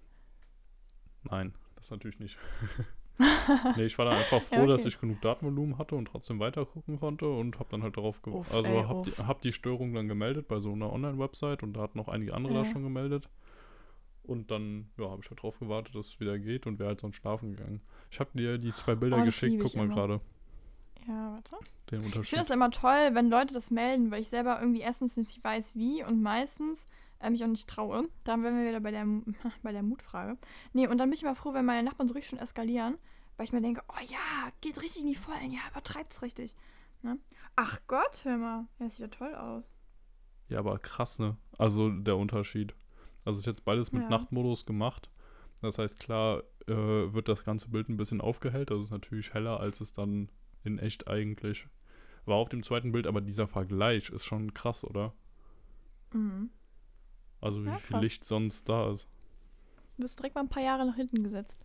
[1.23, 2.37] Nein, das natürlich nicht.
[3.75, 4.71] nee, ich war dann einfach froh, Ja, okay.
[4.73, 8.21] dass ich genug Datenvolumen hatte und trotzdem weiter gucken konnte und habe dann halt darauf
[8.21, 11.63] ge Uff, also ey, hab die, hab die Störung dann gemeldet bei so einer Online-Website
[11.63, 12.73] und da hatten noch einige andere das Ja.
[12.73, 13.29] schon gemeldet.
[14.23, 16.99] Und dann, ja, habe ich halt drauf gewartet, dass es wieder geht und wäre halt
[16.99, 17.81] sonst schlafen gegangen.
[18.11, 20.19] Ich habe dir die zwei Bilder Oh, geschickt, guck ich mal gerade
[21.07, 21.55] Ja, warte.
[21.91, 22.29] den Ich Unterschied.
[22.29, 25.75] finde das immer toll, wenn Leute das melden, weil ich selber irgendwie erstens nicht weiß,
[25.75, 26.85] wie und meistens
[27.19, 28.07] äh, mich auch nicht traue.
[28.23, 29.05] Dann wären wir wieder bei der,
[29.63, 30.37] bei der Mutfrage.
[30.73, 32.97] Nee, und dann bin ich immer froh, wenn meine Nachbarn so richtig schon eskalieren,
[33.35, 36.55] weil ich mir denke, oh ja, geht richtig in die Vollen, ja, übertreibt's richtig.
[37.01, 37.19] Ne?
[37.55, 39.63] Ach Gott, hör mal, ja, sieht ja toll aus.
[40.49, 41.37] Ja, aber krass, ne?
[41.57, 42.73] Also der Unterschied.
[43.25, 44.09] Also ist jetzt beides mit Ja.
[44.09, 45.09] Nachtmodus gemacht.
[45.61, 48.71] Das heißt, klar äh, wird das ganze Bild ein bisschen aufgehellt.
[48.71, 50.29] Das ist natürlich heller, als es dann
[50.63, 51.67] in echt eigentlich
[52.25, 53.07] war auf dem zweiten Bild.
[53.07, 55.13] Aber dieser Vergleich ist schon krass, oder?
[56.13, 56.51] Mhm.
[57.41, 57.97] Also wie Ja, viel.
[57.97, 59.07] Licht sonst da ist.
[59.97, 61.57] Du bist direkt mal ein paar Jahre nach hinten gesetzt.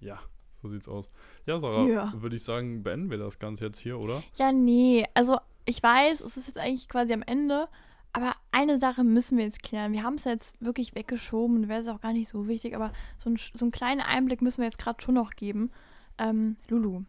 [0.00, 0.18] Ja,
[0.62, 1.08] So sieht's aus.
[1.44, 2.12] Ja, Sarah, Ja.
[2.22, 4.22] würde ich sagen, beenden wir das Ganze jetzt hier, oder?
[4.36, 5.04] Ja, nee.
[5.14, 7.68] Also, ich weiß, es ist jetzt eigentlich quasi am Ende.
[8.12, 9.92] Aber eine Sache müssen wir jetzt klären.
[9.92, 12.76] Wir haben es jetzt wirklich weggeschoben und wäre es auch gar nicht so wichtig.
[12.76, 15.70] Aber so, ein, so einen kleinen Einblick müssen wir jetzt gerade schon noch geben.
[16.18, 17.02] Ähm, Lulu,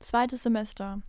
[0.00, 1.00] zweites Semester.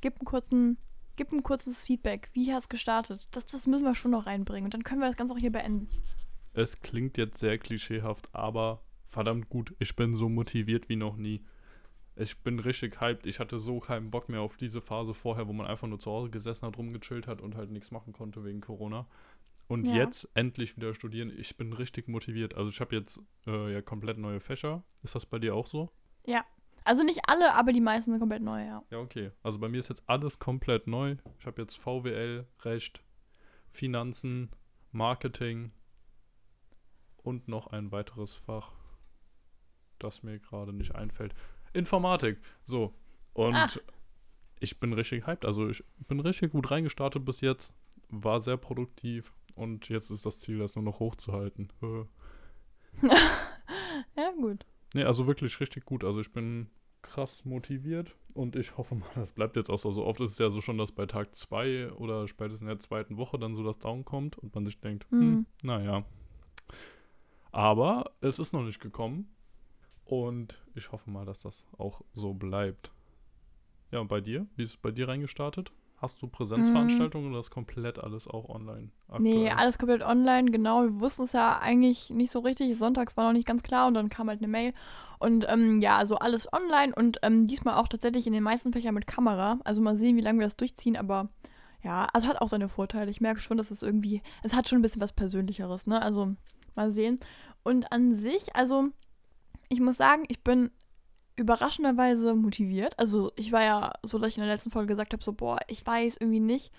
[0.00, 0.78] Gib, einen kurzen,
[1.16, 2.28] gib ein kurzes Feedback.
[2.32, 3.26] Wie hat es gestartet?
[3.30, 4.64] Das, das müssen wir schon noch reinbringen.
[4.66, 5.88] Und dann können wir das Ganze auch hier beenden.
[6.52, 9.74] Es klingt jetzt sehr klischeehaft, aber verdammt gut.
[9.78, 11.44] Ich bin so motiviert wie noch nie.
[12.16, 13.26] Ich bin richtig hyped.
[13.26, 16.10] Ich hatte so keinen Bock mehr auf diese Phase vorher, wo man einfach nur zu
[16.10, 19.06] Hause gesessen hat, rumgechillt hat und halt nichts machen konnte wegen Corona.
[19.66, 19.94] Und Ja.
[19.94, 21.32] jetzt endlich wieder studieren.
[21.36, 22.54] Ich bin richtig motiviert.
[22.54, 24.84] Also ich habe jetzt äh, ja komplett neue Fächer.
[25.02, 25.90] Ist das bei dir auch so?
[26.84, 28.82] Also nicht alle, aber die meisten sind komplett neu, ja.
[28.90, 29.30] Ja, okay.
[29.42, 31.16] Also bei mir ist jetzt alles komplett neu.
[31.38, 33.02] Ich habe jetzt VWL, Recht,
[33.70, 34.50] Finanzen,
[34.92, 35.72] Marketing
[37.22, 38.72] und noch ein weiteres Fach,
[39.98, 41.34] das mir gerade nicht einfällt.
[41.72, 42.38] Informatik.
[42.64, 42.94] So.
[43.32, 43.66] Und Ah.
[44.60, 45.44] ich bin richtig hyped.
[45.46, 47.72] Also ich bin richtig gut reingestartet bis jetzt.
[48.10, 49.32] War sehr produktiv.
[49.54, 51.72] Und jetzt ist das Ziel, das nur noch hochzuhalten.
[51.82, 52.04] Äh.
[54.16, 54.66] Ja, gut.
[54.94, 56.04] Nee, also wirklich richtig gut.
[56.04, 56.70] Also ich bin
[57.02, 59.90] krass motiviert und ich hoffe mal, das bleibt jetzt auch so.
[59.90, 62.78] So oft ist es ja so schon, dass bei Tag 2 oder spätestens in der
[62.78, 65.46] zweiten Woche dann so das Down kommt und man sich denkt, hm, Hm.
[65.62, 66.04] naja.
[67.52, 69.28] Aber es ist noch nicht gekommen
[70.04, 72.92] und ich hoffe mal, dass das auch so bleibt.
[73.90, 74.46] Ja, und bei dir?
[74.56, 75.72] Wie ist es bei dir reingestartet?
[76.04, 78.90] Hast du Präsenzveranstaltungen oder ist komplett alles auch online?
[79.20, 79.58] Nee, aktuell?
[79.58, 80.82] alles komplett online, genau.
[80.82, 82.76] Wir wussten es ja eigentlich nicht so richtig.
[82.76, 84.74] Sonntags war noch nicht ganz klar und dann kam halt eine Mail.
[85.18, 88.92] Und ähm, ja, also alles online und ähm, diesmal auch tatsächlich in den meisten Fächern
[88.92, 89.58] mit Kamera.
[89.64, 91.30] Also mal sehen, wie lange wir das durchziehen, aber
[91.82, 93.10] ja, also hat auch seine Vorteile.
[93.10, 96.02] Ich merke schon, dass es irgendwie, es hat schon ein bisschen was Persönlicheres, ne?
[96.02, 96.34] Also
[96.74, 97.18] mal sehen.
[97.62, 98.90] Und an sich, also
[99.70, 100.70] ich muss sagen, ich bin
[101.36, 102.98] überraschenderweise motiviert.
[102.98, 105.58] Also ich war ja so, dass ich in der letzten Folge gesagt habe, so, boah,
[105.68, 106.72] ich weiß irgendwie nicht,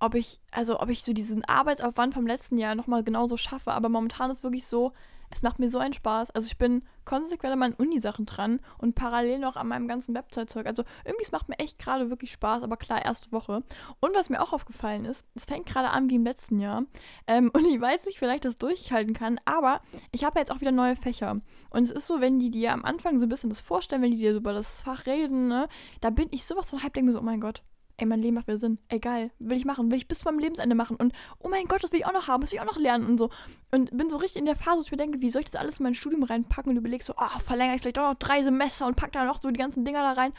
[0.00, 3.72] ob ich, also ob ich so diesen Arbeitsaufwand vom letzten Jahr nochmal genauso schaffe.
[3.72, 4.92] Aber momentan ist wirklich so,
[5.30, 6.30] es macht mir so einen Spaß.
[6.30, 10.66] Also ich bin konsequent an meinen Uni-Sachen dran und parallel noch an meinem ganzen Website-Zeug.
[10.66, 13.64] Also irgendwie, es macht mir echt gerade wirklich Spaß, aber klar, erste Woche.
[14.00, 16.84] Und was mir auch aufgefallen ist, es fängt gerade an wie im letzten Jahr.
[17.26, 19.80] Ähm, und ich weiß nicht, vielleicht das durchhalten kann, aber
[20.12, 21.40] ich habe jetzt auch wieder neue Fächer.
[21.70, 24.10] Und es ist so, wenn die dir am Anfang so ein bisschen das vorstellen, wenn
[24.10, 25.66] die dir so über das Fach reden, ne,
[26.02, 27.62] da bin ich sowas von hype, denke mir so, oh mein Gott,
[27.98, 28.78] ey, mein Leben macht wieder Sinn.
[28.88, 30.96] Ey, geil, will ich machen, will ich bis zu meinem Lebensende machen.
[30.96, 32.78] Und oh mein Gott, das will ich auch noch haben, das will ich auch noch
[32.78, 33.30] lernen und so.
[33.70, 35.60] Und bin so richtig in der Phase, wo ich mir denke, wie soll ich das
[35.60, 38.42] alles in mein Studium reinpacken und überlege so, oh, verlängere ich vielleicht auch noch drei
[38.42, 40.32] Semester und pack da noch so die ganzen Dinger da rein.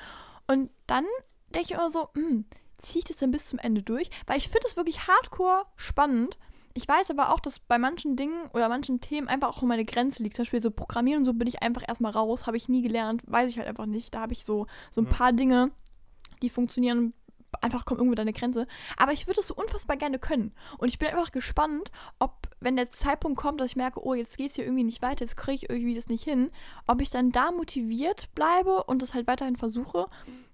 [0.47, 1.05] Und dann
[1.53, 2.45] denke ich immer so, hm,
[2.77, 4.09] ziehe ich das denn bis zum Ende durch?
[4.25, 6.37] Weil ich finde es wirklich hardcore spannend.
[6.73, 10.23] Ich weiß aber auch, dass bei manchen Dingen oder manchen Themen einfach auch meine Grenze
[10.23, 10.35] liegt.
[10.37, 13.21] Zum Beispiel so Programmieren und so bin ich einfach erstmal raus, habe ich nie gelernt,
[13.25, 14.13] weiß ich halt einfach nicht.
[14.13, 15.11] Da habe ich so, so ein Ja.
[15.11, 15.71] paar Dinge,
[16.41, 17.13] die funktionieren,
[17.61, 18.67] einfach kommt irgendwo deine Grenze.
[18.97, 20.53] Aber ich würde es so unfassbar gerne können.
[20.77, 24.37] Und ich bin einfach gespannt, ob, wenn der Zeitpunkt kommt, dass ich merke, oh, jetzt
[24.37, 26.51] geht es hier irgendwie nicht weiter, jetzt kriege ich irgendwie das nicht hin,
[26.87, 30.07] ob ich dann da motiviert bleibe und das halt weiterhin versuche.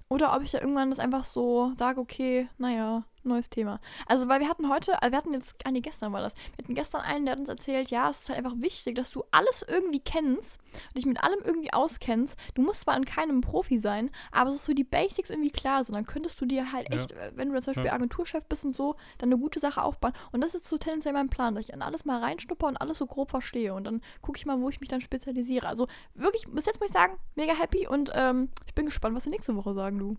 [0.08, 3.80] Oder ob ich da irgendwann das einfach so sage, okay, naja, neues Thema.
[4.08, 6.34] Also, weil wir hatten heute, also wir hatten jetzt, ah nee, gestern war das.
[6.56, 9.10] Wir hatten gestern einen, der hat uns erzählt, ja, es ist halt einfach wichtig, dass
[9.12, 10.60] du alles irgendwie kennst,
[10.96, 12.38] dich mit allem irgendwie auskennst.
[12.54, 15.96] Du musst zwar in keinem Profi sein, aber ist so die Basics irgendwie klar sind.
[15.96, 17.00] Dann könntest du dir halt Ja.
[17.00, 17.94] echt, äh, wenn du zum Beispiel Ja.
[17.94, 20.14] Agenturchef bist und so, dann eine gute Sache aufbauen.
[20.32, 22.98] Und das ist so tendenziell mein Plan, dass ich an alles mal reinschnupper und alles
[22.98, 23.74] so grob verstehe.
[23.74, 25.68] Und dann gucke ich mal, wo ich mich dann spezialisiere.
[25.68, 29.26] Also wirklich, bis jetzt muss ich sagen, mega happy und ähm, ich bin gespannt, was
[29.26, 30.18] wir nächste Woche sagen, du.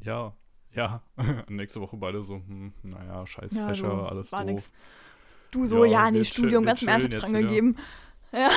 [0.00, 0.32] Ja,
[0.72, 1.02] ja.
[1.48, 4.50] Nächste Woche beide so, hm, naja, scheiß Ja, Fächer, du, alles war doof.
[4.50, 4.72] nix.
[5.50, 7.76] Du so, Ja, ja, nee, Studium, ganz im Ernst, dran gegeben.
[8.30, 8.50] Ja.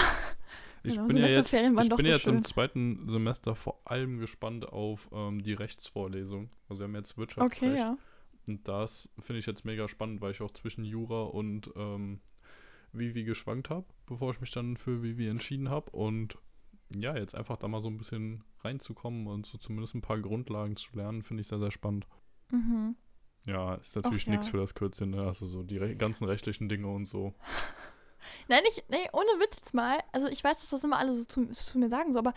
[0.83, 4.67] Ich Genau, bin ja jetzt, ich bin so jetzt im zweiten Semester vor allem gespannt
[4.67, 6.49] auf ähm, die Rechtsvorlesung.
[6.67, 7.71] Also wir haben jetzt Wirtschaftsrecht.
[7.71, 7.97] Okay, ja.
[8.47, 12.19] Und das finde ich jetzt mega spannend, weil ich auch zwischen Jura und ähm,
[12.91, 15.91] Vivi geschwankt habe, bevor ich mich dann für Vivi entschieden habe.
[15.91, 16.37] Und
[16.95, 20.75] ja, jetzt einfach da mal so ein bisschen reinzukommen und so zumindest ein paar Grundlagen
[20.75, 22.07] zu lernen, finde ich sehr, sehr spannend.
[22.49, 22.95] Mhm.
[23.45, 24.31] Ja, ist natürlich ja.
[24.31, 25.23] nichts für das Kürzchen, ne?
[25.23, 27.33] Also so die ganzen rechtlichen Dinge und so.
[28.47, 29.99] Nein, ich, nee, ohne Witz jetzt mal.
[30.11, 32.33] Also ich weiß, dass das immer alle so zu, zu mir sagen, so, aber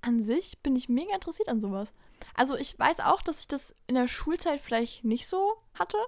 [0.00, 1.92] an sich bin ich mega interessiert an sowas.
[2.34, 5.98] Also ich weiß auch, dass ich das in der Schulzeit vielleicht nicht so hatte,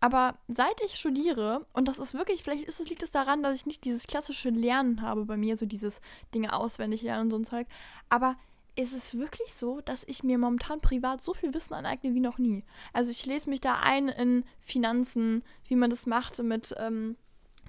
[0.00, 3.54] aber seit ich studiere, und das ist wirklich, vielleicht ist es, liegt es daran, dass
[3.54, 6.00] ich nicht dieses klassische Lernen habe bei mir, so dieses
[6.34, 7.66] Dinge auswendig lernen und so ein Zeug,
[8.08, 8.36] aber
[8.76, 12.38] ist es wirklich so, dass ich mir momentan privat so viel Wissen aneigne wie noch
[12.38, 12.62] nie.
[12.92, 17.16] Also ich lese mich da ein in Finanzen, wie man das macht mit, ähm,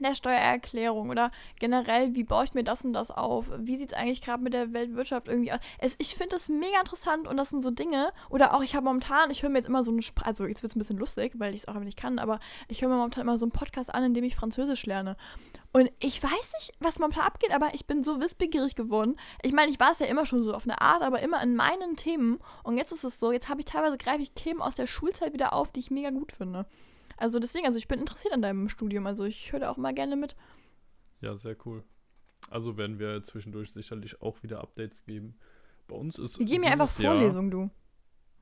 [0.03, 3.49] der Steuererklärung oder generell, wie baue ich mir das und das auf?
[3.57, 5.59] Wie sieht es eigentlich gerade mit der Weltwirtschaft irgendwie aus?
[5.77, 8.11] Es, ich finde das mega interessant und das sind so Dinge.
[8.29, 10.63] Oder auch, ich habe momentan, ich höre mir jetzt immer so eine Sprache, also jetzt
[10.63, 12.95] wird es ein bisschen lustig, weil ich es auch nicht kann, aber ich höre mir
[12.95, 15.17] momentan immer so einen Podcast an, in dem ich Französisch lerne.
[15.71, 19.17] Und ich weiß nicht, was momentan abgeht, aber ich bin so wissbegierig geworden.
[19.43, 21.55] Ich meine, ich war es ja immer schon so auf eine Art, aber immer in
[21.55, 22.39] meinen Themen.
[22.63, 25.33] Und jetzt ist es so, jetzt habe ich teilweise, greife ich Themen aus der Schulzeit
[25.33, 26.65] wieder auf, die ich mega gut finde.
[27.19, 29.93] Also deswegen, also ich bin interessiert an deinem Studium, also ich höre da auch mal
[29.93, 30.35] gerne mit.
[31.21, 31.83] Ja, sehr cool.
[32.49, 35.37] Also werden wir zwischendurch sicherlich auch wieder Updates geben.
[35.87, 36.39] Bei uns ist.
[36.39, 37.69] Wir geben ja einfach Vorlesungen, du.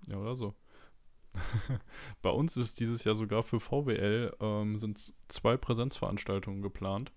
[0.08, 0.54] Ja, oder so.
[2.22, 7.12] Bei uns ist dieses Jahr sogar für VWL ähm, sind zwei Präsenzveranstaltungen geplant.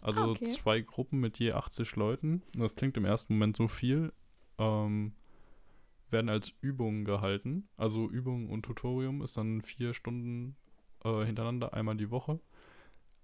[0.00, 0.46] Also ah, okay.
[0.46, 2.42] zwei Gruppen mit je 80 Leuten.
[2.54, 4.12] Das klingt im ersten Moment so viel.
[4.58, 5.14] Ähm,
[6.10, 7.68] werden als Übungen gehalten.
[7.76, 10.56] Also Übung und Tutorium ist dann vier Stunden
[11.04, 12.40] äh, hintereinander, einmal die Woche.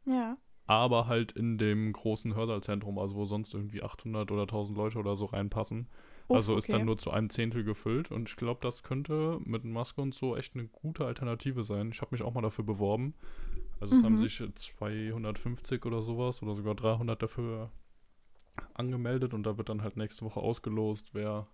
[0.05, 0.37] Ja.
[0.67, 5.15] Aber halt in dem großen Hörsaalzentrum, also wo sonst irgendwie 800 oder 1000 Leute oder
[5.15, 5.89] so reinpassen.
[6.29, 6.79] Uff, also ist okay.
[6.79, 10.37] dann nur zu einem Zehntel gefüllt und ich glaube, das könnte mit Maske und so
[10.37, 11.91] echt eine gute Alternative sein.
[11.93, 13.15] Ich habe mich auch mal dafür beworben.
[13.79, 14.07] Also es mhm.
[14.07, 17.71] haben sich 250 oder sowas oder sogar 300 dafür
[18.75, 21.47] angemeldet und da wird dann halt nächste Woche ausgelost, wer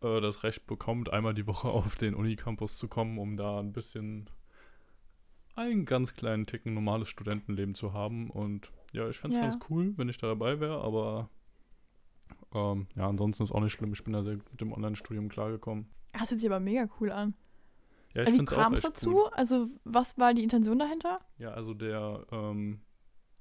[0.00, 3.72] äh, das Recht bekommt, einmal die Woche auf den Unicampus zu kommen, um da ein
[3.72, 4.28] bisschen
[5.56, 8.30] einen ganz kleinen Ticken normales Studentenleben zu haben.
[8.30, 9.48] Und ja, ich fände es ja.
[9.48, 11.28] ganz cool, wenn ich da dabei wäre, aber
[12.54, 13.92] ähm, ja, ansonsten ist auch nicht schlimm.
[13.92, 15.86] Ich bin da sehr mit dem Online-Studium klargekommen.
[16.12, 17.34] Das hört sich aber mega cool an.
[18.14, 19.24] Ja, ich finde es auch Wie kam es dazu?
[19.24, 19.30] Cool.
[19.32, 21.20] Also, was war die Intention dahinter?
[21.38, 22.80] Ja, also der ähm,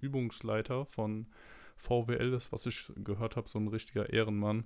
[0.01, 1.27] Übungsleiter von
[1.77, 4.65] VWL ist, was ich gehört habe, so ein richtiger Ehrenmann.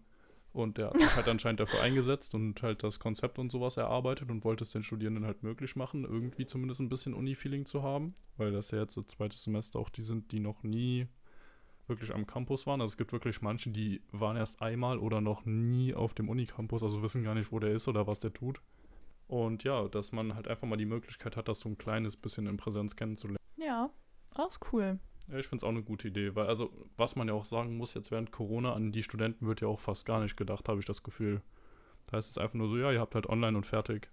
[0.51, 4.31] Und der hat sich halt anscheinend dafür eingesetzt und halt das Konzept und sowas erarbeitet
[4.31, 8.15] und wollte es den Studierenden halt möglich machen, irgendwie zumindest ein bisschen Uni-Feeling zu haben,
[8.37, 11.07] weil das ja jetzt das zweite Semester auch die sind, die noch nie
[11.87, 12.81] wirklich am Campus waren.
[12.81, 16.81] Also es gibt wirklich manche, die waren erst einmal oder noch nie auf dem Unicampus,
[16.81, 18.61] also wissen gar nicht, wo der ist oder was der tut.
[19.27, 22.47] Und ja, dass man halt einfach mal die Möglichkeit hat, das so ein kleines bisschen
[22.47, 23.37] in Präsenz kennenzulernen.
[23.57, 23.91] Ja,
[24.47, 24.99] ist cool.
[25.29, 27.77] Ja, ich finde es auch eine gute Idee, weil also, was man ja auch sagen
[27.77, 30.79] muss, jetzt während Corona, an die Studenten wird ja auch fast gar nicht gedacht, habe
[30.79, 31.41] ich das Gefühl.
[32.07, 34.09] Da ist es einfach nur so, ja, ihr habt halt online und fertig.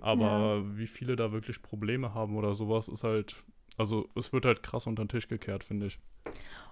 [0.00, 0.76] Aber ja.
[0.76, 3.34] wie viele da wirklich Probleme haben oder sowas, ist halt,
[3.76, 5.98] also es wird halt krass unter den Tisch gekehrt, finde ich.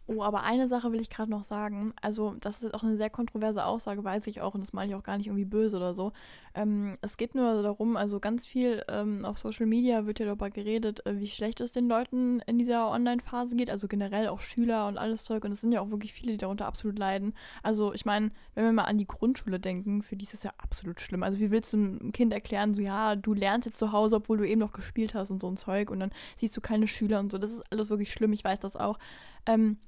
[0.08, 1.94] Oh, aber eine Sache will ich gerade noch sagen.
[2.02, 4.98] Also, das ist auch eine sehr kontroverse Aussage, weiß ich auch, und das meine ich
[4.98, 6.12] auch gar nicht irgendwie böse oder so.
[6.54, 10.50] Ähm, es geht nur darum, also ganz viel ähm, auf Social Media wird ja darüber
[10.50, 14.88] geredet, äh, wie schlecht es den Leuten in dieser Online-Phase geht, also generell auch Schüler
[14.88, 15.44] und alles Zeug.
[15.44, 17.32] Und es sind ja auch wirklich viele, die darunter absolut leiden.
[17.62, 20.52] Also, ich meine, wenn wir mal an die Grundschule denken, für die ist das ja
[20.58, 21.22] absolut schlimm.
[21.22, 24.38] Also, wie willst du einem Kind erklären, so, ja, du lernst jetzt zu Hause, obwohl
[24.38, 27.20] du eben noch gespielt hast und so ein Zeug, und dann siehst du keine Schüler
[27.20, 27.38] und so.
[27.38, 28.98] Das ist alles wirklich schlimm, ich weiß das auch.
[29.46, 29.78] Ähm,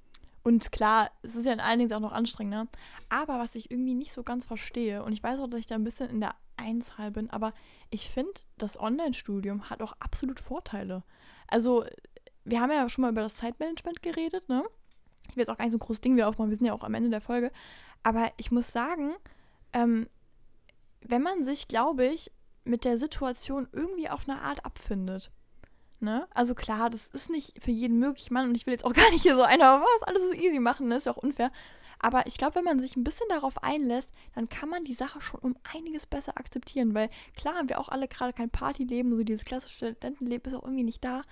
[0.42, 2.68] und klar, es ist ja in allen Dingen auch noch anstrengender.
[3.08, 5.74] Aber was ich irgendwie nicht so ganz verstehe, und ich weiß auch, dass ich da
[5.74, 7.54] ein bisschen in der Einzahl bin, aber
[7.90, 11.02] ich finde, das Online-Studium hat auch absolut Vorteile.
[11.48, 11.84] Also,
[12.44, 14.62] wir haben ja schon mal über das Zeitmanagement geredet, ne?
[15.30, 16.74] Ich will jetzt auch gar nicht so ein großes Ding wieder aufmachen, wir sind ja
[16.74, 17.50] auch am Ende der Folge.
[18.02, 19.14] Aber ich muss sagen,
[19.72, 20.08] ähm,
[21.00, 22.30] wenn man sich, glaube ich,
[22.64, 25.30] mit der Situation irgendwie auf eine Art abfindet,
[26.04, 26.28] Ne?
[26.34, 28.48] Also klar, das ist nicht für jeden möglich, Mann.
[28.48, 30.88] Und ich will jetzt auch gar nicht hier so einer, was, alles so easy machen,
[30.88, 30.96] ne?
[30.96, 31.50] ist ja auch unfair.
[31.98, 35.22] Aber ich glaube, wenn man sich ein bisschen darauf einlässt, dann kann man die Sache
[35.22, 36.94] schon um einiges besser akzeptieren.
[36.94, 40.64] Weil klar haben wir auch alle gerade kein Partyleben, so dieses klassische Studentenleben ist auch
[40.64, 41.22] irgendwie nicht da.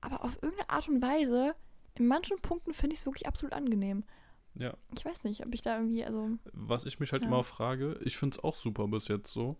[0.00, 1.56] Aber auf irgendeine Art und Weise,
[1.96, 4.04] in manchen Punkten finde ich es wirklich absolut angenehm.
[4.54, 4.74] Ja.
[4.96, 6.30] Ich weiß nicht, ob ich da irgendwie, also.
[6.52, 7.28] Was ich mich halt ja.
[7.28, 9.56] immer frage, ich finde es auch super bis jetzt so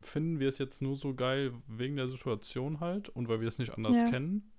[0.00, 3.58] finden wir es jetzt nur so geil wegen der Situation halt und weil wir es
[3.58, 4.08] nicht anders ja.
[4.08, 4.52] kennen?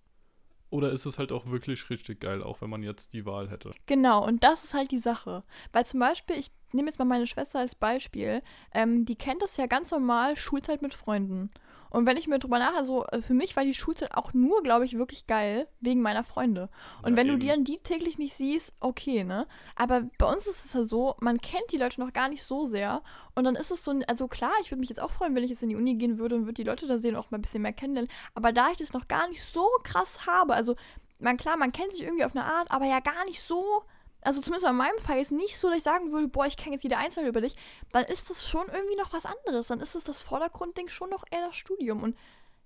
[0.69, 3.73] Oder ist es halt auch wirklich richtig geil, auch wenn man jetzt die Wahl hätte?
[3.87, 5.43] Genau, und das ist halt die Sache.
[5.73, 8.41] Weil zum Beispiel, ich nehme jetzt mal meine Schwester als Beispiel,
[8.73, 11.51] ähm, die kennt das ja ganz normal, Schulzeit mit Freunden.
[11.91, 14.63] Und wenn ich mir drüber nachher so, äh, für mich war die Schulzeit auch nur,
[14.63, 16.69] glaube ich, wirklich geil, wegen meiner Freunde.
[17.03, 17.35] Und ja, wenn eben.
[17.35, 19.45] du die dann die täglich nicht siehst, okay, ne?
[19.75, 22.65] Aber bei uns ist es ja so, man kennt die Leute noch gar nicht so
[22.65, 23.03] sehr.
[23.35, 25.49] Und dann ist es so, also klar, ich würde mich jetzt auch freuen, wenn ich
[25.49, 27.37] jetzt in die Uni gehen würde und würde die Leute da sehen und auch mal
[27.37, 28.11] ein bisschen mehr kennenlernen.
[28.33, 30.75] Aber da ich das noch gar nicht so krass habe, also
[31.19, 33.83] man klar, man kennt sich irgendwie auf eine Art, aber ja gar nicht so
[34.21, 36.75] also zumindest in meinem Fall jetzt nicht so, dass ich sagen würde, boah, ich kenne
[36.75, 37.55] jetzt jede Einzelne über dich,
[37.91, 39.67] dann ist das schon irgendwie noch was anderes.
[39.67, 42.03] Dann ist es das Vordergrundding schon noch eher das Studium.
[42.03, 42.15] Und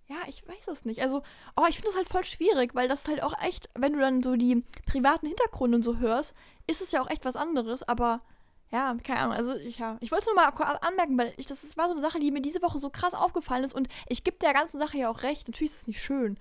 [0.07, 1.01] ja, ich weiß es nicht.
[1.01, 1.23] Also,
[1.55, 4.21] oh, ich finde es halt voll schwierig, weil das halt auch echt, wenn du dann
[4.21, 6.33] so die privaten Hintergründe und so hörst,
[6.67, 7.83] ist es ja auch echt was anderes.
[7.83, 8.21] Aber
[8.71, 9.35] ja, keine Ahnung.
[9.35, 10.49] Also, ich, ja, ich wollte es nur mal
[10.81, 13.63] anmerken, weil ich, das war so eine Sache, die mir diese Woche so krass aufgefallen
[13.63, 13.73] ist.
[13.73, 15.47] Und ich gebe der ganzen Sache ja auch recht.
[15.47, 16.37] Natürlich ist es nicht schön.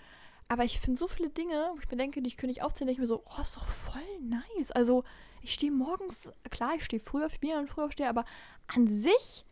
[0.55, 3.03] Aber ich finde so viele Dinge, wo ich mir denke, die könnte ich aufzählen, denke
[3.03, 4.71] ich mir so, oh, ist doch voll nice.
[4.71, 5.03] Also,
[5.43, 6.15] ich stehe morgens,
[6.49, 8.25] klar, ich stehe früher, ich bin ja früher aufstehe, aber
[8.69, 9.45] an sich,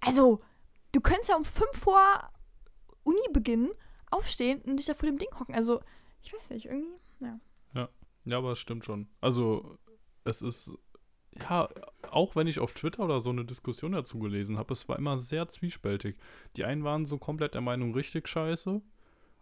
[0.00, 0.40] also,
[0.92, 2.00] du könntest ja um 5 vor
[3.04, 3.68] Uni beginnen,
[4.10, 5.54] aufstehen und dich da vor dem Ding hocken.
[5.54, 5.82] Also,
[6.22, 7.38] ich weiß nicht, irgendwie, ja.
[7.74, 7.90] Ja,
[8.24, 9.10] ja aber es stimmt schon.
[9.20, 9.76] Also,
[10.24, 10.72] es ist,
[11.38, 11.68] ja,
[12.10, 15.18] auch wenn ich auf Twitter oder so eine Diskussion dazu gelesen habe, es war immer
[15.18, 16.16] sehr zwiespältig.
[16.56, 18.80] Die einen waren so komplett der Meinung, richtig scheiße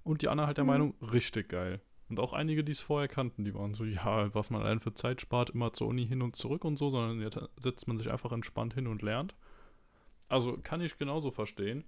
[0.05, 0.70] und die anderen halt der Mhm.
[0.70, 1.80] Meinung, richtig geil.
[2.09, 4.92] Und auch einige, die es vorher kannten, die waren so, ja, was man allein für
[4.94, 8.11] Zeit spart, immer zur Uni hin und zurück und so, sondern jetzt setzt man sich
[8.11, 9.34] einfach entspannt hin und lernt.
[10.28, 11.84] Also kann ich genauso verstehen.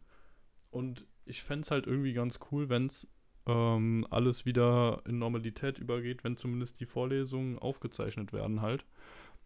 [0.71, 3.09] Und ich fände es halt irgendwie ganz cool, wenn es
[3.47, 8.85] ähm, alles wieder in Normalität übergeht, wenn zumindest die Vorlesungen aufgezeichnet werden halt.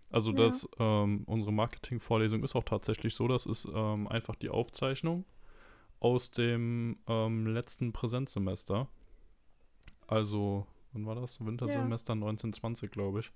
[0.09, 0.37] Also Ja.
[0.39, 5.25] dass ähm, unsere Marketing-Vorlesung ist auch tatsächlich so, das ist ähm, einfach die Aufzeichnung
[6.01, 8.89] aus dem ähm, letzten Präsenzsemester.
[10.07, 11.45] Also, wann war das?
[11.45, 13.33] Wintersemester 1920, glaube ich.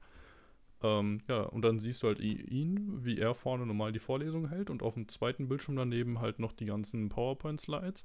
[0.82, 4.70] Ähm, ja, und dann siehst du halt ihn, wie er vorne normal die Vorlesung hält
[4.70, 8.04] und auf dem zweiten Bildschirm daneben halt noch die ganzen PowerPoint-Slides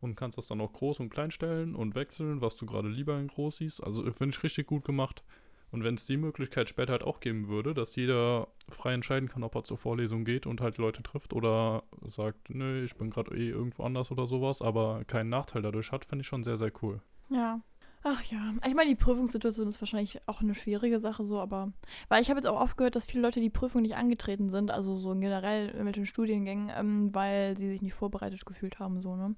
[0.00, 3.18] und kannst das dann auch groß und klein stellen und wechseln, was du gerade lieber
[3.18, 3.82] in groß siehst.
[3.82, 5.22] Also finde ich richtig gut gemacht.
[5.70, 9.42] Und wenn es die Möglichkeit später halt auch geben würde, dass jeder frei entscheiden kann,
[9.42, 13.36] ob er zur Vorlesung geht und halt Leute trifft oder sagt, nö, ich bin gerade
[13.36, 16.72] eh irgendwo anders oder sowas, aber keinen Nachteil dadurch hat, finde ich schon sehr, sehr
[16.82, 17.00] cool.
[17.28, 17.60] Ja.
[18.08, 18.54] Ach ja.
[18.64, 21.72] Ich meine, die Prüfungssituation ist wahrscheinlich auch eine schwierige Sache so, aber.
[22.08, 24.70] Weil ich habe jetzt auch oft gehört, dass viele Leute die Prüfung nicht angetreten sind,
[24.70, 29.16] also so generell mit den Studiengängen, ähm, weil sie sich nicht vorbereitet gefühlt haben, so,
[29.16, 29.34] ne?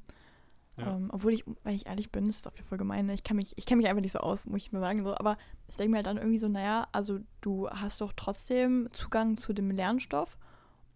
[0.79, 0.97] Ja.
[0.97, 3.14] Ähm, obwohl ich, wenn ich ehrlich bin, ist das auch voll gemein, ne?
[3.14, 5.14] ich kann mich, ich kenne mich einfach nicht so aus, muss ich mal sagen, so,
[5.16, 5.37] aber
[5.68, 9.53] ich denke mir halt dann irgendwie so, naja, also du hast doch trotzdem Zugang zu
[9.53, 10.39] dem Lernstoff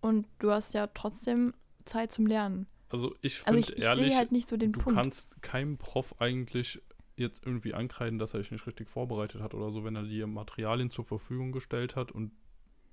[0.01, 1.53] und du hast ja trotzdem
[1.85, 2.67] Zeit zum Lernen.
[2.91, 4.99] Also ich Also finde ich, ich ehrlich, halt nicht so den du Punkt.
[4.99, 6.81] kannst keinem Prof eigentlich
[7.17, 10.27] jetzt irgendwie ankreiden, dass er dich nicht richtig vorbereitet hat oder so, wenn er dir
[10.27, 12.33] Materialien zur Verfügung gestellt hat und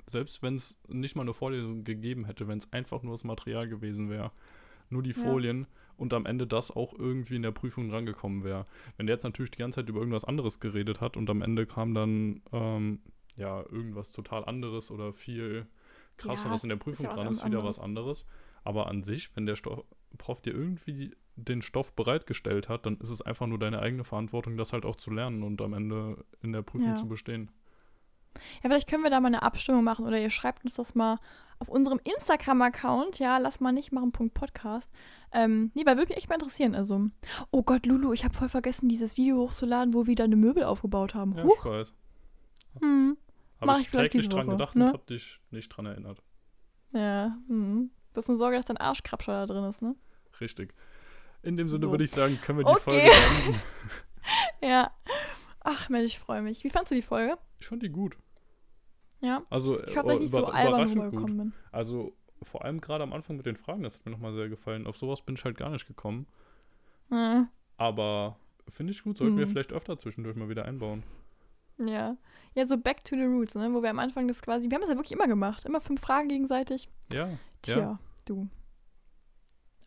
[0.08, 3.68] selbst wenn es nicht mal eine Vorlesung gegeben hätte, wenn es einfach nur das Material
[3.68, 4.32] gewesen wäre,
[4.90, 5.18] nur die Ja.
[5.22, 5.68] Folien
[6.00, 8.66] und am Ende das auch irgendwie in der Prüfung rangekommen wäre.
[8.98, 11.66] Wenn der jetzt natürlich die ganze Zeit über irgendwas anderes geredet hat und am Ende
[11.66, 13.00] kam dann ähm,
[13.36, 15.68] ja irgendwas total anderes oder viel
[16.18, 17.78] krasseres es in der ist Prüfung ja was dran ist, wieder anderes.
[17.78, 18.26] was anderes.
[18.64, 19.84] Aber an sich, wenn der Stoff,
[20.18, 24.58] Prof dir irgendwie den Stoff bereitgestellt hat, dann ist es einfach nur deine eigene Verantwortung,
[24.58, 26.96] das halt auch zu lernen und am Ende in der Prüfung Ja.
[26.96, 27.50] zu bestehen.
[28.36, 31.18] Ja, vielleicht können wir da mal eine Abstimmung machen oder ihr schreibt uns das mal
[31.60, 34.90] auf unserem Instagram-Account, ja, lass mal nicht machen, Punkt Podcast.
[35.34, 36.74] Ähm, nee, weil würde mich echt mal interessieren.
[36.74, 37.10] Also,
[37.52, 40.64] oh Gott, Lulu, ich habe voll vergessen, dieses Video hochzuladen, wo wir da eine Möbel
[40.64, 41.36] aufgebaut haben.
[41.36, 41.58] Ja, Huch.
[41.60, 41.94] ich weiß.
[42.82, 43.18] Hm.
[43.60, 44.88] Mach Habe ich ich täglich dran Woche, gedacht ne?
[44.88, 46.24] und hab dich nicht dran erinnert.
[46.94, 47.92] Ja, hm.
[48.14, 49.96] Das ist eine Sorge, dass dein Arschkrabscher da drin ist, ne?
[50.40, 50.74] Richtig.
[51.44, 51.92] In dem Sinne So.
[51.92, 52.82] würde ich sagen, können wir die Okay.
[52.82, 53.62] Folge beenden.
[54.62, 54.92] Ja.
[55.62, 56.64] Ach Mensch, ich freue mich.
[56.64, 57.38] Wie fandst du die Folge?
[57.60, 58.18] Ich fand die gut.
[59.22, 59.44] Ja.
[59.50, 61.54] Also Ich hoffe, dass ich nicht so über- albern rübergekommen bin.
[61.72, 64.88] Also vor allem gerade am Anfang mit den Fragen, das hat mir nochmal sehr gefallen.
[64.88, 66.26] Auf sowas bin ich halt gar nicht gekommen.
[67.12, 67.50] Ja.
[67.78, 68.38] Aber
[68.70, 69.52] finde ich gut, sollten wir Hm.
[69.52, 71.04] vielleicht öfter zwischendurch mal wieder einbauen.
[71.78, 72.16] Ja.
[72.56, 73.74] Ja, so back to the roots, ne?
[73.74, 75.66] Wo wir am Anfang das quasi, wir haben das ja wirklich immer gemacht.
[75.66, 76.90] Immer fünf Fragen gegenseitig.
[77.12, 77.30] Ja,
[77.62, 78.00] Tja, Ja.
[78.26, 78.48] du.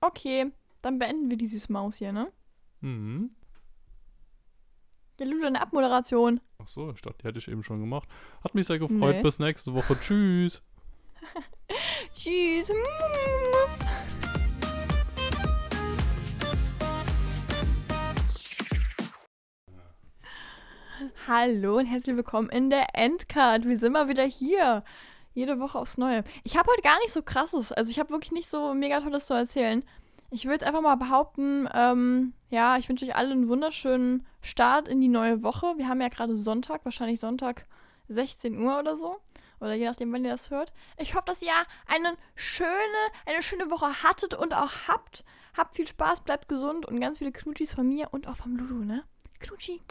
[0.01, 0.51] Okay,
[0.83, 2.31] dann beenden wir die Süßmaus hier, ne?
[2.81, 3.31] mhm.
[5.23, 6.41] Ja, Lulu, eine Abmoderation.
[6.59, 8.09] Ach so, ich dachte, die hätte ich eben schon gemacht.
[8.43, 9.15] Hat mich sehr gefreut.
[9.15, 9.23] Nee.
[9.23, 9.97] Bis nächste Woche.
[10.01, 10.65] Tschüss.
[12.13, 12.73] Tschüss.
[21.29, 23.65] Hallo und herzlich willkommen in der Endcard.
[23.65, 24.83] Wir sind mal wieder hier.
[25.35, 26.25] Jede Woche aufs Neue.
[26.43, 29.27] Ich habe heute gar nicht so krasses, also ich habe wirklich nicht so mega tolles
[29.27, 29.85] zu erzählen.
[30.35, 34.99] Ich würde einfach mal behaupten, ähm, ja, ich wünsche euch allen einen wunderschönen Start in
[34.99, 35.75] die neue Woche.
[35.77, 37.67] Wir haben ja gerade Sonntag, wahrscheinlich Sonntag
[38.09, 39.19] 16 Uhr oder so.
[39.61, 40.73] Oder je nachdem, wann ihr das hört.
[40.97, 41.53] Ich hoffe, dass ihr
[41.87, 42.71] eine schöne,
[43.27, 45.23] eine schöne Woche hattet und auch habt.
[45.55, 48.87] Habt viel Spaß, bleibt gesund und ganz viele Knutschis von mir und auch vom Lulu,
[48.87, 49.05] ne?
[49.39, 49.83] Knutschi.